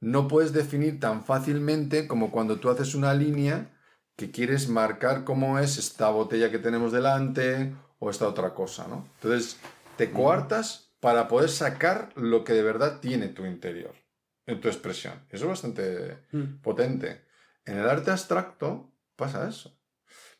[0.00, 3.70] no puedes definir tan fácilmente como cuando tú haces una línea
[4.16, 9.08] que quieres marcar cómo es esta botella que tenemos delante o esta otra cosa, ¿no?
[9.16, 9.58] Entonces,
[9.96, 13.94] te coartas para poder sacar lo que de verdad tiene tu interior
[14.50, 15.14] en tu expresión.
[15.30, 16.60] Eso es bastante Mm.
[16.62, 17.24] potente.
[17.64, 19.78] En el arte abstracto pasa eso.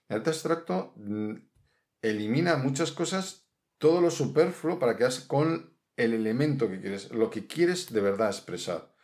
[0.09, 1.35] El arte abstracto mm,
[2.03, 3.46] elimina muchas cosas,
[3.79, 8.29] todo lo superfluo para quedarse con el elemento que quieres, lo que quieres de verdad
[8.29, 8.94] expresar.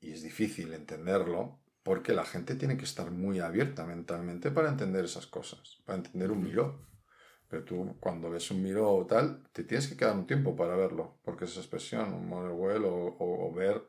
[0.00, 5.04] Y es difícil entenderlo porque la gente tiene que estar muy abierta mentalmente para entender
[5.04, 6.86] esas cosas, para entender un miró.
[7.48, 10.74] Pero tú cuando ves un miró o tal, te tienes que quedar un tiempo para
[10.76, 13.88] verlo, porque esa expresión, un model well o, o- o ver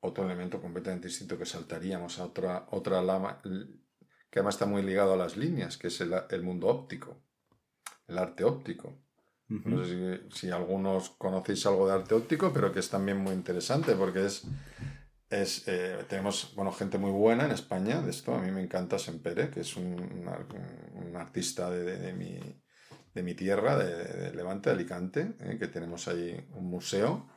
[0.00, 5.14] otro elemento completamente distinto que saltaríamos a otra, otra lama, que además está muy ligado
[5.14, 7.22] a las líneas, que es el, el mundo óptico,
[8.08, 8.98] el arte óptico.
[9.64, 13.34] No sé si, si algunos conocéis algo de arte óptico, pero que es también muy
[13.34, 14.44] interesante porque es,
[15.30, 18.34] es eh, tenemos bueno, gente muy buena en España de esto.
[18.34, 20.28] A mí me encanta Sempere, que es un, un
[21.10, 22.38] un artista de, de- de mi,
[23.14, 27.28] de mi tierra, de, de Levante, de Alicante, eh, que tenemos ahí un museo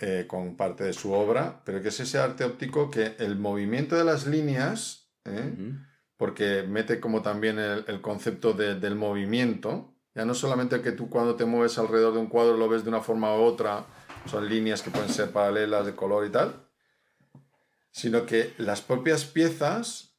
[0.00, 3.96] eh, con parte de su obra, pero que es ese arte óptico que el movimiento
[3.96, 5.54] de las líneas, eh,
[6.16, 9.94] porque mete como también el, el concepto de- del movimiento.
[10.14, 12.88] Ya no solamente que tú cuando te mueves alrededor de un cuadro lo ves de
[12.90, 13.86] una forma u otra,
[14.26, 16.66] son líneas que pueden ser paralelas de color y tal,
[17.90, 20.16] sino que las propias piezas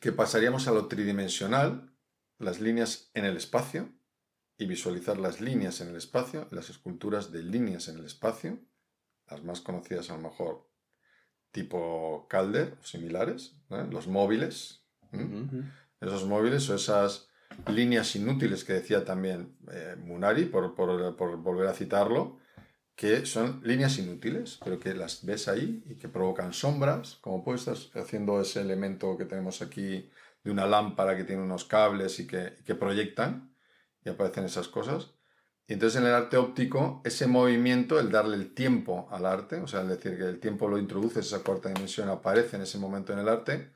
[0.00, 1.92] que pasaríamos a lo tridimensional,
[2.38, 3.88] las líneas en el espacio,
[4.58, 8.58] y visualizar las líneas en el espacio, las esculturas de líneas en el espacio,
[9.30, 10.66] las más conocidas a lo mejor
[11.50, 13.86] tipo Calder o similares, ¿eh?
[13.90, 14.82] los móviles,
[16.00, 17.28] esos móviles o esas
[17.68, 22.38] líneas inútiles que decía también eh, Munari, por, por- por volver a citarlo,
[22.94, 27.66] que son líneas inútiles, pero que las ves ahí y que provocan sombras, como puedes
[27.68, 30.10] estar haciendo ese elemento que tenemos aquí
[30.44, 33.54] de una lámpara que tiene unos cables y que, y que proyectan
[34.06, 35.10] y aparecen esas cosas.
[35.68, 39.66] Y entonces en el arte óptico, ese movimiento, el darle el tiempo al arte, o
[39.66, 43.12] sea, el decir que el tiempo lo introduces, esa cuarta dimensión aparece en ese momento
[43.12, 43.72] en el arte,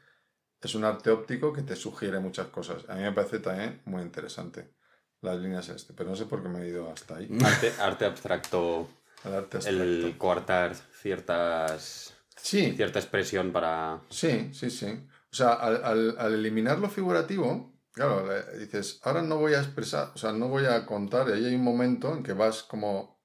[0.62, 2.85] es un arte óptico que te sugiere muchas cosas.
[2.88, 4.73] A mí me parece también muy interesante
[5.21, 7.29] las líneas este, pero no sé por qué me he ido hasta ahí.
[7.45, 8.88] Arte, arte abstracto,
[9.25, 9.83] El arte abstracto.
[9.83, 14.01] el coartar ciertas, Sí, cierta expresión para...
[14.11, 14.87] sí, sí, sí.
[15.33, 19.61] O sea, al, al- al eliminar lo figurativo, claro, le- dices, ahora no voy a
[19.61, 22.62] expresar, o sea, no voy a contar, y ahí hay un momento en que vas
[22.62, 23.20] como,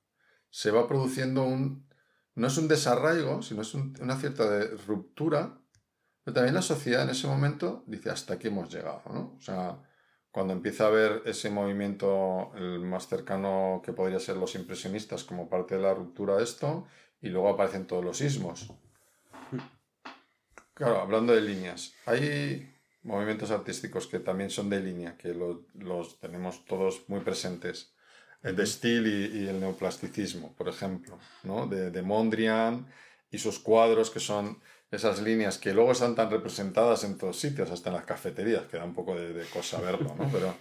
[0.49, 1.87] se va produciendo un,
[2.35, 5.59] no es un desarraigo, sino es un- una cierta de ruptura,
[6.23, 9.35] pero también la sociedad en ese momento dice, hasta aquí hemos llegado, ¿no?
[9.37, 9.81] O sea,
[10.31, 15.49] cuando empieza a ver ese movimiento, el más cercano que podría ser los impresionistas como
[15.49, 16.87] parte de la ruptura de esto,
[17.21, 18.69] y luego aparecen todos los ismos.
[20.73, 22.74] Claro, hablando de líneas, hay
[23.05, 27.93] movimientos artísticos que también son de línea, que lo- los tenemos todos muy presentes.
[28.43, 31.67] El de Steele y, y el neoplasticismo, por ejemplo, ¿no?
[31.67, 32.85] De, de Mondrian
[33.31, 34.59] y sus cuadros, que son
[34.91, 38.77] esas líneas que luego están tan representadas en todos sitios, hasta en las cafeterías, que
[38.77, 40.29] da un poco de, de cosa verlo, ¿no?
[40.31, 40.55] Pero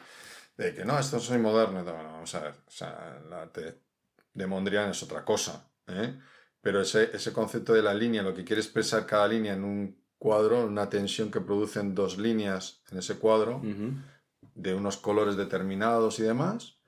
[0.57, 3.81] de que no, esto soy moderno, bueno, vamos a ver, o sea, el arte
[4.33, 6.19] de Mondrian es otra cosa, ¿eh?
[6.61, 10.04] Pero ese, ese concepto de la línea, lo que quiere expresar cada línea en un
[10.25, 13.61] cuadro, una tensión que producen dos líneas en ese cuadro,
[14.55, 16.79] de unos colores determinados y demás,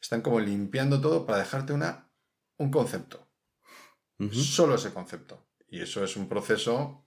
[0.00, 2.08] están como limpiando todo para dejarte una,
[2.56, 3.26] un concepto.
[4.30, 5.44] Solo ese concepto.
[5.68, 7.04] Y eso es un proceso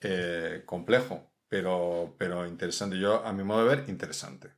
[0.00, 2.96] eh, complejo, pero, pero interesante.
[2.96, 4.52] Yo, a mi modo de ver, interesante.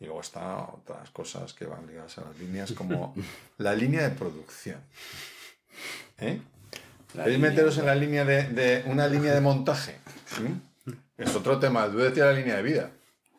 [0.00, 3.14] Y luego están otras cosas que van ligadas a las líneas, como
[3.56, 4.82] la línea de producción.
[6.18, 6.42] ¿Eh?
[7.14, 9.96] La ¿Queréis línea- meteros en la línea de, de una línea de montaje?
[10.40, 10.90] ¿Mm?
[11.16, 11.90] Es otro tema.
[11.90, 12.90] Tú decías la línea de vida,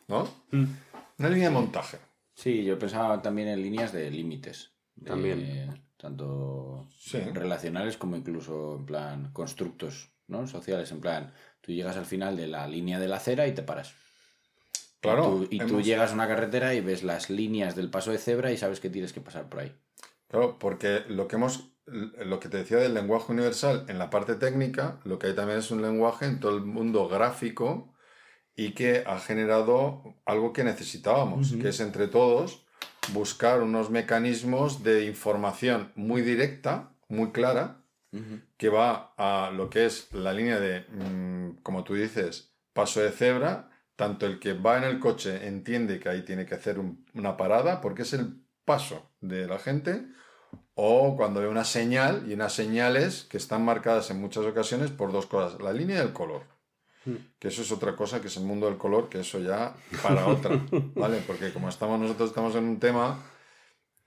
[0.08, 0.28] ¿no?
[0.52, 1.98] Una línea de montaje.
[2.34, 4.70] Sí, yo pensaba también en líneas de límites.
[4.96, 5.82] de- También.
[5.96, 7.18] Tanto Sí.
[7.20, 10.46] relacionales como incluso en plan constructos, ¿no?
[10.46, 13.62] Sociales, en plan, tú llegas al final de la línea de la acera y te
[13.62, 13.92] paras.
[15.00, 15.42] Claro.
[15.44, 18.10] Y tú, y tú hemos- llegas a una carretera y ves las líneas del paso
[18.12, 19.72] de cebra y sabes que tienes que pasar por ahí.
[20.28, 24.34] Claro, porque lo que hemos, lo que te decía del lenguaje universal en la parte
[24.34, 27.94] técnica, lo que hay también es un lenguaje en todo el mundo gráfico
[28.54, 32.66] y que ha generado algo que necesitábamos, que es entre todos
[33.12, 37.78] buscar unos mecanismos de información muy directa, muy clara,
[38.56, 43.10] que va a lo que es la línea de, mm, como tú dices, paso de
[43.10, 46.80] cebra, tanto el que va en el coche entiende que ahí tiene que hacer
[47.14, 50.06] una parada porque es el paso de la gente,
[50.82, 55.12] o cuando ve una señal, y unas señales que están marcadas en muchas ocasiones por
[55.12, 56.44] dos cosas, la línea y el color.
[57.04, 57.16] Hmm.
[57.38, 60.26] Que eso es otra cosa, que es el mundo del color, que eso ya para
[60.26, 60.58] otra,
[60.94, 61.22] ¿vale?
[61.26, 63.22] Porque como estamos nosotros estamos en un tema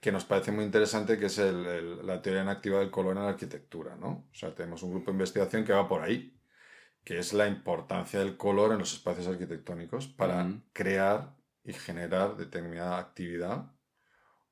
[0.00, 3.94] que nos parece muy interesante, que es la teoría inactiva del color en la arquitectura,
[3.94, 4.26] ¿no?
[4.30, 6.36] O sea, tenemos un grupo de investigación que va por ahí,
[7.04, 12.98] que es la importancia del color en los espacios arquitectónicos para crear y generar determinada
[12.98, 13.70] actividad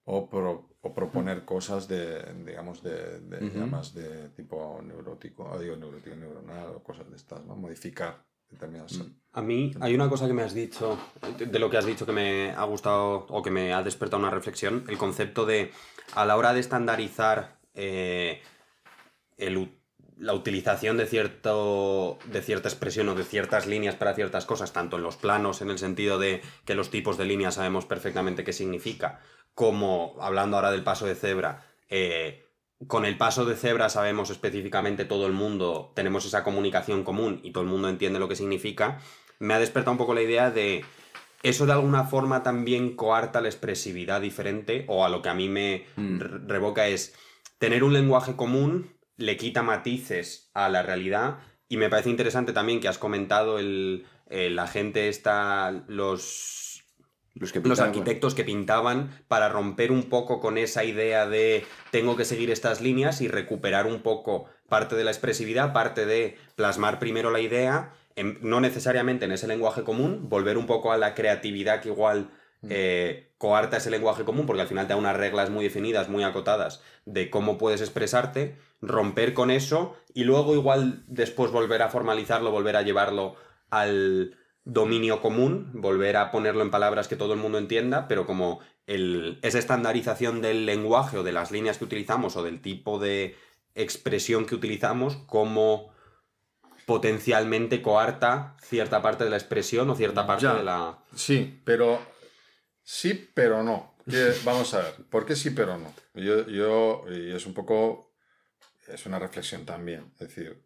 [0.05, 0.29] o,
[0.81, 7.09] o proponer cosas de, digamos, de, de, de tipo neurótico, digo neurótico, neuronal o cosas
[7.11, 7.57] de estas, ¿no?
[7.57, 8.25] Modificar
[9.33, 10.99] a mí hay una cosa que me has dicho,
[11.39, 14.31] de lo que has dicho que me ha gustado o que me ha despertado una
[14.31, 15.71] reflexión, el concepto de
[16.15, 18.43] a la hora de estandarizar eh,
[20.19, 24.97] la utilización de, cierto, de cierta expresión o de ciertas líneas para ciertas cosas, tanto
[24.97, 28.53] en los planos, en el sentido de que los tipos de líneas sabemos perfectamente qué
[28.53, 29.21] significa,
[29.55, 32.47] como hablando ahora del paso de cebra, eh,
[32.87, 37.53] con el paso de cebra sabemos específicamente todo el mundo, tenemos esa comunicación común y
[37.53, 38.99] todo el mundo entiende lo que significa,
[39.39, 40.85] me ha despertado un poco la idea de
[41.43, 45.49] eso de alguna forma también coarta la expresividad diferente o a lo que a mí
[45.49, 46.47] me mm.
[46.47, 47.15] revoca es
[47.59, 51.39] tener un lenguaje común le quita matices a la realidad
[51.69, 56.62] y me parece interesante también que has comentado el, la gente está los
[57.35, 62.51] los, arquitectos que pintaban para romper un poco con esa idea de tengo que seguir
[62.51, 67.41] estas líneas y recuperar un poco parte de la expresividad, parte de plasmar primero la
[67.41, 67.93] idea,
[68.41, 72.31] no necesariamente en ese lenguaje común, volver un poco a la creatividad que igual
[72.61, 72.69] mm.
[72.71, 76.25] eh, coarta ese lenguaje común, porque al final te da unas reglas muy definidas, muy
[76.25, 82.51] acotadas de cómo puedes expresarte, romper con eso y luego igual después volver a formalizarlo,
[82.51, 83.37] volver a llevarlo
[83.71, 88.61] al dominio común, volver a ponerlo en palabras que todo el mundo entienda, pero como
[88.87, 93.37] el, esa estandarización del lenguaje o de las líneas que utilizamos o del tipo de
[93.75, 95.93] expresión que utilizamos, como
[96.87, 100.99] potencialmente coarta cierta parte de la expresión o cierta parte de la...
[101.15, 102.01] Sí, pero
[102.83, 103.97] sí, pero no.
[104.45, 105.93] Vamos a ver, ¿por qué sí, pero no?
[106.15, 108.15] Yo, yo, y es un poco,
[108.89, 110.63] es una reflexión también, es decir,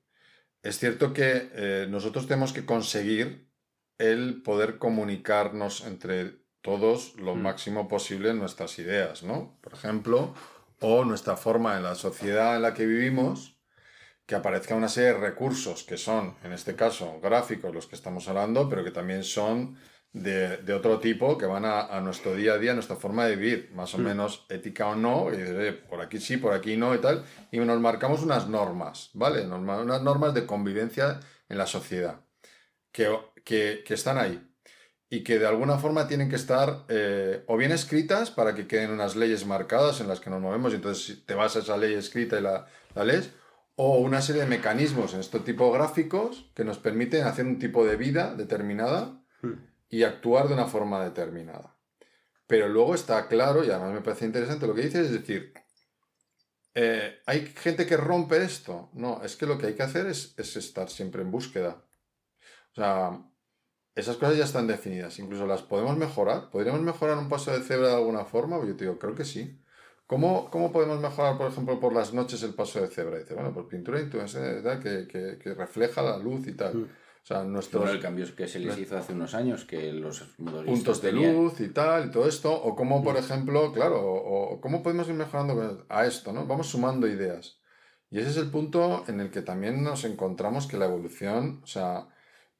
[0.62, 3.45] es cierto que eh, nosotros tenemos que conseguir
[3.98, 7.42] el poder comunicarnos entre todos lo mm.
[7.42, 9.56] máximo posible nuestras ideas, ¿no?
[9.60, 10.34] Por ejemplo,
[10.80, 13.56] o nuestra forma en la sociedad en la que vivimos,
[14.26, 18.28] que aparezca una serie de recursos que son, en este caso, gráficos los que estamos
[18.28, 19.78] hablando, pero que también son
[20.12, 23.70] de, otro tipo, que van a, nuestro día a día, a nuestra forma de vivir,
[23.74, 24.02] más o mm.
[24.02, 27.80] menos ética o no, y por aquí sí, por aquí no y tal, y nos
[27.80, 29.46] marcamos unas normas, ¿vale?
[29.46, 32.20] unas normas de convivencia en la sociedad,
[32.90, 33.16] que
[33.46, 34.44] que, están ahí
[35.08, 38.90] y que de alguna forma tienen que estar eh, o bien escritas para que queden
[38.90, 41.94] unas leyes marcadas en las que nos movemos y entonces te vas a esa ley
[41.94, 42.66] escrita y la,
[42.96, 43.30] la lees,
[43.76, 47.86] o una serie de mecanismos en estos tipos gráficos que nos permiten hacer un tipo
[47.86, 49.52] de vida determinada hmm.
[49.90, 51.76] y actuar de una forma determinada.
[52.48, 55.54] Pero luego está claro, y además me parece interesante lo que dices, es decir,
[56.74, 58.90] eh, ¿hay gente que rompe esto?
[58.92, 61.84] No, es que lo que hay que hacer es, es estar siempre en búsqueda.
[62.72, 63.20] O sea,
[63.96, 65.18] esas cosas ya están definidas.
[65.18, 66.50] Incluso las podemos mejorar.
[66.50, 68.58] ¿Podríamos mejorar un paso de cebra de alguna forma?
[68.58, 69.58] Yo te digo, creo que sí.
[70.06, 73.18] ¿Cómo, ¿Cómo, podemos mejorar, por ejemplo, por las noches el paso de cebra?
[73.18, 76.74] Dice, bueno, por pintura y que, que, que, refleja la luz y tal.
[76.74, 76.82] Mm.
[76.84, 77.90] O sea, nuestros...
[77.90, 81.70] el cambio que se les hizo hace unos años, que los Puntos de luz y
[81.70, 82.52] tal, y todo esto.
[82.52, 83.18] O cómo, por mm.
[83.18, 86.46] ejemplo, claro, o, cómo podemos ir mejorando a esto, ¿no?
[86.46, 87.58] Vamos sumando ideas.
[88.10, 91.66] Y ese es el punto en el que también nos encontramos que la evolución, o
[91.66, 92.06] sea,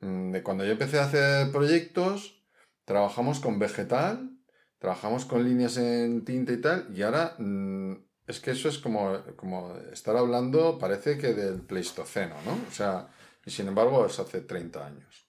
[0.01, 2.43] de cuando yo empecé a hacer proyectos,
[2.85, 4.31] trabajamos con vegetal,
[4.79, 7.95] trabajamos con líneas en tinta y tal, y ahora mm,
[8.27, 12.53] es que eso es como, como estar hablando, parece que del Pleistoceno, ¿no?
[12.69, 13.09] O sea,
[13.45, 15.26] y sin embargo es hace 30 años.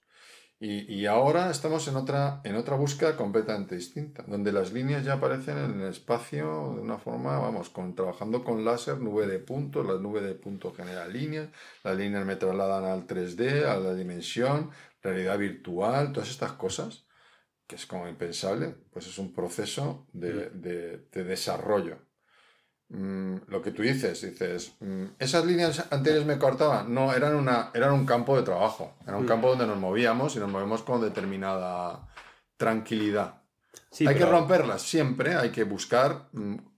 [0.60, 5.56] Y, ahora estamos en otra, en otra búsqueda completamente distinta, donde las líneas ya aparecen
[5.60, 10.00] en el espacio de una forma, vamos, con, trabajando con láser, nube de puntos, la
[10.00, 11.50] nube de puntos genera líneas,
[11.84, 14.72] las líneas me trasladan al 3D, a la dimensión,
[15.04, 17.06] realidad virtual, todas estas cosas,
[17.68, 20.62] que es como impensable, pues es un proceso de, mm.
[21.12, 22.00] de desarrollo.
[22.90, 27.72] Mm, lo que tú dices, dices, mm, esas líneas anteriores me cortaban, no, eran, una,
[27.74, 29.28] eran un campo de trabajo, era un mm.
[29.28, 32.08] campo donde nos movíamos y nos movemos con determinada
[32.56, 33.42] tranquilidad.
[34.00, 36.30] hay que romperlas siempre, hay que buscar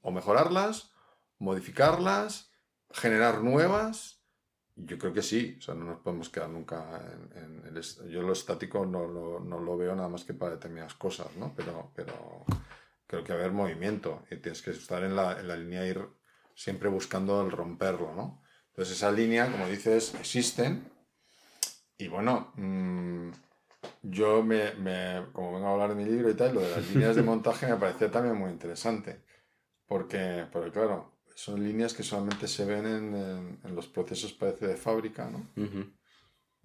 [0.02, 0.92] o mejorarlas,
[1.38, 2.50] modificarlas
[2.92, 4.20] generar nuevas?
[4.76, 7.02] Yo creo que sí, o sea, no nos podemos quedar nunca
[7.36, 7.82] en, el...
[8.10, 11.54] Yo lo estático no lo, veo nada más que para determinadas cosas, ¿no?
[11.56, 12.46] Pero, pero
[13.10, 16.00] creo que haber movimiento y tienes que estar en la, en la línea ir
[16.54, 18.44] siempre buscando el romperlo, ¿no?
[18.68, 20.84] Entonces esa línea, como dices, existen
[21.98, 23.32] y bueno, mm,
[24.04, 24.74] yo me,
[25.34, 27.66] como vengo a hablar de mi libro y tal, lo de las líneas de montaje
[27.66, 29.24] me parecía también muy interesante.
[29.88, 35.30] Porque, porque claro, son líneas que solamente se ven en, los procesos, parece, de fábrica,
[35.32, 35.50] ¿no?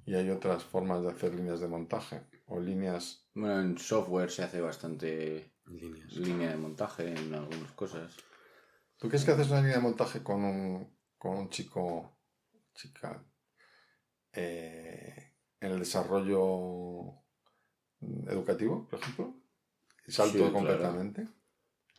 [0.04, 3.26] Y hay otras formas de hacer líneas de montaje o líneas...
[3.32, 6.12] Bueno, en software se hace bastante líneas.
[6.12, 8.16] línea de montaje en algunas cosas.
[8.98, 12.18] ¿Tú crees que haces una línea de montaje con un, con un chico,
[12.74, 13.24] chica,
[14.32, 17.22] eh, en el desarrollo
[18.00, 19.34] educativo, por ejemplo?
[20.06, 21.22] Salto completamente.
[21.22, 21.43] Claro.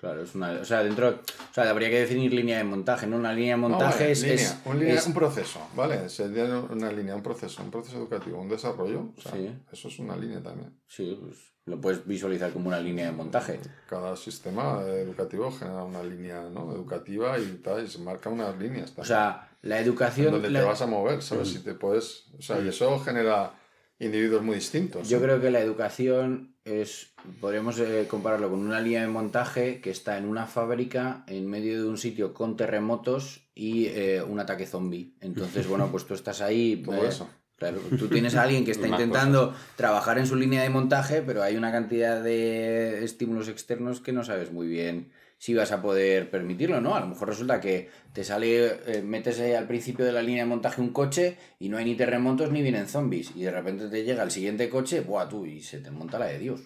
[0.01, 0.51] Es una.
[0.61, 1.09] O sea, dentro.
[1.09, 3.17] O sea, habría que definir línea de montaje, ¿no?
[3.17, 6.09] Una línea de montaje es, un, proceso, ¿vale?
[6.09, 9.13] Sería una línea, un proceso, un proceso educativo, un desarrollo.
[9.17, 9.33] O sea,
[9.71, 10.79] Eso es una línea también.
[10.87, 13.59] Sí, pues lo puedes visualizar como una línea de montaje.
[13.89, 16.71] Cada sistema educativo genera una línea ¿no?
[16.71, 18.93] educativa y, tal, y se marca unas líneas.
[18.97, 20.31] O sea, la educación...
[20.31, 21.49] Donde te vas a mover, ¿sabes?
[21.49, 22.27] Si te puedes...
[22.37, 23.53] O sea, y eso genera
[23.97, 25.09] individuos muy distintos.
[25.09, 29.91] Yo creo que la educación es, podríamos eh, compararlo con una línea de montaje que
[29.91, 34.65] está en una fábrica en medio de un sitio con terremotos y eh, un ataque
[34.65, 35.13] zombie.
[35.21, 36.75] Entonces, bueno, pues tú estás ahí...
[36.85, 40.69] Todo eso Claro, tú tienes a alguien que está intentando trabajar en su línea de
[40.69, 45.71] montaje, pero hay una cantidad de estímulos externos que no sabes muy bien si vas
[45.71, 46.95] a poder permitirlo, ¿no?
[46.95, 50.49] A lo mejor resulta que te sale, eh, metes al principio de la línea de
[50.49, 53.31] montaje un coche y no hay ni terremotos ni vienen zombies.
[53.35, 55.45] Y de repente te llega el siguiente coche, ¡buah, tú!
[55.45, 56.61] Y se te monta la de Dios.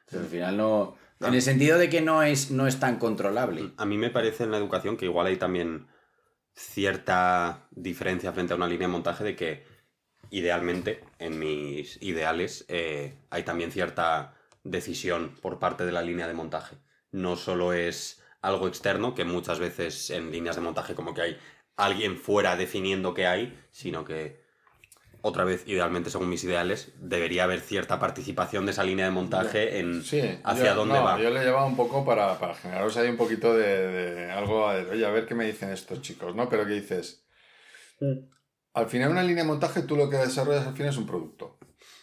[0.00, 0.96] Entonces, al final no...
[1.20, 3.72] En el sentido de que no es, no es tan controlable.
[3.76, 5.86] A mí me parece en la educación que igual hay también
[6.54, 9.64] cierta diferencia frente a una línea de montaje de que
[10.30, 14.34] idealmente, en mis ideales, eh, hay también cierta
[14.64, 16.76] decisión por parte de la línea de montaje.
[17.12, 21.38] No solo es algo externo, que muchas veces en líneas de montaje como que hay
[21.76, 24.42] alguien fuera definiendo qué hay, sino que,
[25.22, 29.78] otra vez, idealmente según mis ideales, debería haber cierta participación de esa línea de montaje
[29.78, 30.02] en
[30.44, 31.20] hacia dónde va.
[31.20, 35.10] Yo le llevaba un poco para, para generaros ahí un poquito de, algo, oye, a
[35.10, 36.48] ver qué me dicen estos chicos, ¿no?
[36.48, 37.24] Pero ¿qué dices?
[38.00, 38.30] Mm
[38.74, 41.58] al final una línea de montaje tú lo que desarrollas al final es un producto,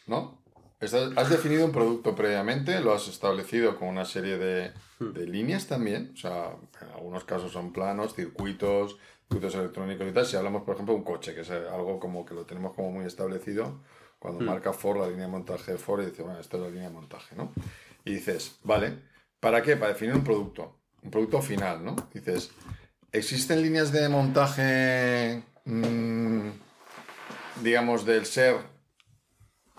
[0.07, 0.43] ¿no?
[0.79, 6.11] Has definido un producto previamente, lo has establecido con una serie de, de, líneas también,
[6.13, 8.97] o sea, en algunos casos son planos, circuitos,
[9.27, 10.25] circuitos electrónicos y tal.
[10.25, 12.91] Si hablamos, por ejemplo, de un coche, que es algo como que lo tenemos como
[12.91, 13.81] muy establecido,
[14.19, 14.47] cuando hmm.
[14.47, 16.89] marca Ford la línea de montaje de Ford y dice, bueno, esta es la línea
[16.89, 17.51] de montaje, ¿no?
[18.05, 18.99] Y dices, vale,
[19.39, 19.77] ¿para qué?
[19.77, 21.95] Para definir un producto, un producto final, ¿no?
[22.13, 22.51] Dices,
[23.11, 26.51] ¿existen líneas de montaje Mm,
[27.61, 28.55] digamos, del ser,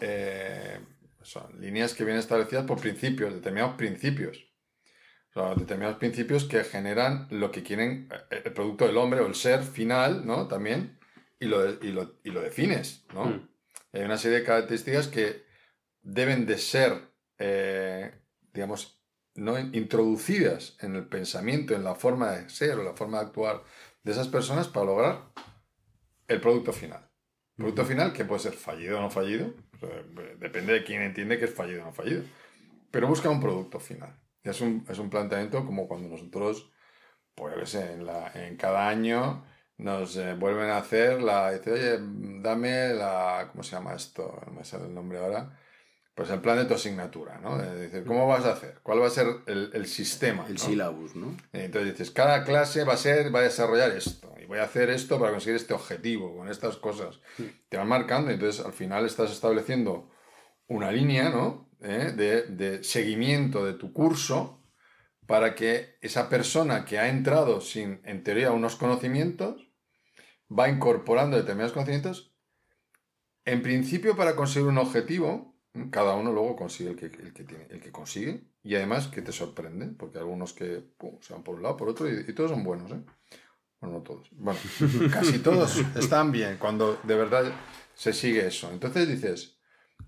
[0.00, 0.78] eh,
[1.22, 4.44] son líneas que vienen establecidas por principios, determinados principios.
[5.56, 9.62] determinados principios que generan lo que quieren eh, el producto del hombre o el ser
[9.62, 10.48] final, ¿no?
[10.48, 10.98] También,
[11.38, 13.26] y lo, y lo, defines, ¿no?
[13.26, 13.48] Mm.
[13.92, 15.44] Hay una serie de características que
[16.02, 16.92] deben de ser,
[17.38, 18.12] eh,
[18.52, 18.98] digamos,
[19.34, 19.58] ¿no?
[19.58, 23.62] introducidas en el pensamiento, en la forma de ser o la forma de actuar
[24.02, 25.32] de esas personas para lograr
[26.26, 27.08] el producto final.
[27.56, 29.54] producto final que puede ser fallido o no fallido,
[30.38, 32.22] depende de quién entiende que es fallido o no fallido,
[32.90, 34.18] pero busca un producto final.
[34.42, 36.70] es un, es un planteamiento como cuando nosotros,
[37.34, 39.44] pues en, la, en cada año
[39.76, 41.98] nos eh, vuelven a hacer la, dice, oye,
[42.42, 44.40] dame la, ¿cómo se llama esto?
[44.46, 45.56] No me sale el nombre ahora
[46.18, 47.56] pues el plan de tu asignatura, ¿no?
[47.58, 48.80] decir, ¿cómo vas a hacer?
[48.82, 50.44] ¿Cuál va a ser el, sistema?
[50.48, 51.36] El sílabus, ¿no?
[51.52, 55.20] Entonces dices, cada clase va a ser, va a desarrollar esto, voy a hacer esto
[55.20, 57.20] para conseguir este objetivo, con estas cosas.
[57.68, 60.10] Te van marcando, y entonces al final estás estableciendo
[60.66, 61.68] una línea, ¿no?
[61.82, 62.12] ¿Eh?
[62.16, 64.64] De, de, seguimiento de tu curso
[65.26, 69.70] para que esa persona que ha entrado sin, en teoría, unos conocimientos,
[70.50, 72.34] va incorporando determinados conocimientos,
[73.44, 75.58] en principio para conseguir un objetivo,
[75.90, 79.20] cada uno luego consigue el que, el que, tiene, el que consigue y además que
[79.20, 80.84] te sorprende, porque algunos que
[81.20, 83.04] se van por un lado, por otro y, todos son buenos, ¿eh?
[83.80, 84.28] Bueno, no todos.
[84.32, 84.58] Bueno,
[85.12, 87.52] casi todos están bien cuando de verdad
[87.94, 88.70] se sigue eso.
[88.70, 89.58] Entonces dices,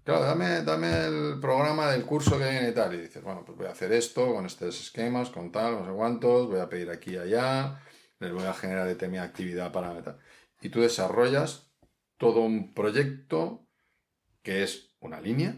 [0.04, 2.94] claro, dame, dame el programa del curso que viene y tal.
[2.94, 5.92] Y dices, bueno, pues voy a hacer esto con estos esquemas, con tal, no sé
[5.92, 7.80] cuántos, voy a pedir aquí y allá,
[8.18, 10.18] les voy a generar determinada actividad para tal.
[10.60, 11.70] Y tú desarrollas
[12.16, 13.66] todo un proyecto
[14.42, 15.56] que es una línea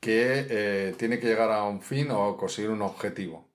[0.00, 3.47] que eh, tiene que llegar a un fin o conseguir un objetivo.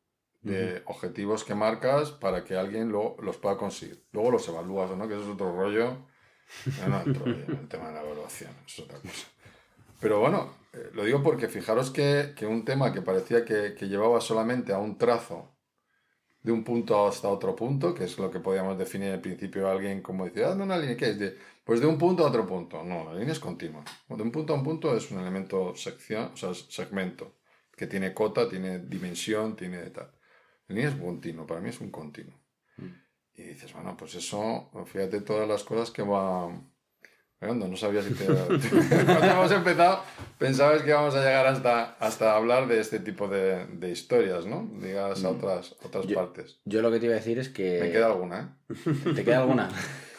[0.43, 4.03] De objetivos que marcas para que alguien lo- los pueda conseguir.
[4.11, 5.97] Luego los evalúas o no, que eso es otro rollo.
[6.87, 9.27] No entro en el tema de la evaluación, es otra cosa.
[9.99, 13.87] Pero bueno, eh, lo digo porque fijaros que, que un tema que parecía que, que
[13.87, 15.49] llevaba solamente a un trazo
[16.41, 20.01] de un punto hasta otro punto, que es lo que podíamos definir al principio alguien
[20.01, 21.19] como dice, ah, no, una línea, ¿qué es?
[21.19, 22.83] De, pues de un punto a otro punto.
[22.83, 23.83] No, la línea es continua.
[24.09, 27.37] De un punto a un punto es un elemento sección, o sea, segmento,
[27.75, 30.11] que tiene cota, tiene dimensión, tiene tal.
[30.67, 32.39] Línea es continuo, para mí es un continuo.
[33.35, 36.49] Y dices, bueno, pues eso, fíjate todas las cosas que va...
[37.41, 38.25] No sabía si te...
[39.05, 40.01] Cuando hemos empezado,
[40.37, 44.69] pensabas que íbamos a llegar hasta, hasta hablar de este tipo de, de historias, ¿no?
[44.81, 46.61] Digas a otras, otras Yo- partes.
[46.63, 47.79] Yo lo que te iba a decir es que...
[47.81, 48.93] Me queda alguna, ¿eh?
[49.15, 49.69] ¿Te queda alguna?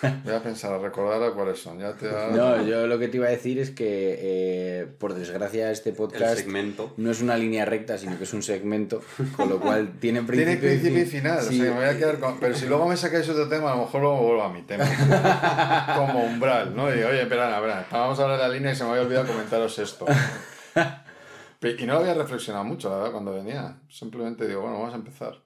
[0.02, 1.78] Voy a pensar, a recordar a cuáles son.
[1.78, 5.70] Ya te No, yo lo que te iba a decir es que, eh, por desgracia,
[5.70, 6.92] este podcast segmento.
[6.96, 9.00] no es una línea recta, sino que es un segmento,
[9.36, 11.20] con lo cual tiene principio, Tiene principio y fin.
[11.22, 12.38] final, Sí, o sea que me voy a quedar con...
[12.38, 14.84] Pero si luego me sacáis otro tema, a lo mejor luego vuelvo a mi tema.
[15.96, 16.90] Como umbral, ¿no?
[16.92, 19.02] Y digo, oye, espera, espera, vamos a hablar de la línea y se me había
[19.02, 20.06] olvidado comentaros esto.
[21.78, 23.78] Y no lo había reflexionado mucho, la verdad, cuando venía.
[23.88, 25.42] Simplemente digo, bueno, vamos a empezar.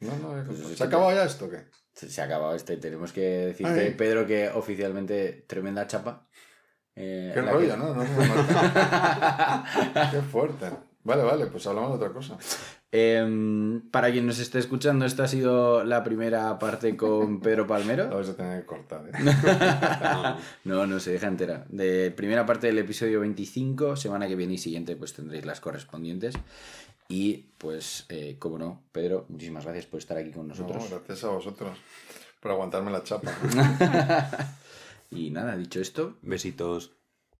[0.00, 1.64] No, no, Pues es ¿se ha acabado ya esto o qué?
[2.06, 2.76] Se, ha acabado este.
[2.76, 3.94] Tenemos que decirte, Ay.
[3.96, 6.26] Pedro, que oficialmente tremenda chapa.
[6.94, 7.94] Eh, Qué la rollo, que- ¿no?
[7.94, 8.02] no.
[10.10, 10.70] Qué fuerte.
[11.04, 12.36] Vale, vale, pues hablamos de otra cosa.
[12.90, 18.08] Em, para quien nos esté escuchando, esta ha sido la primera parte con Pedro Palmero.
[18.10, 19.12] vais a tener que cortar, ¿eh?
[20.64, 21.64] No, No, no se deja entera.
[21.68, 26.34] De primera parte del episodio 25, semana que viene y siguiente, pues tendréis las correspondientes.
[27.08, 30.90] Y pues, eh, como no, Pedro, muchísimas gracias por estar aquí con No, nosotros.
[30.90, 31.76] gracias a vosotros
[32.40, 33.32] por aguantarme la chapa.
[35.10, 36.92] Y nada, dicho esto, Besitos.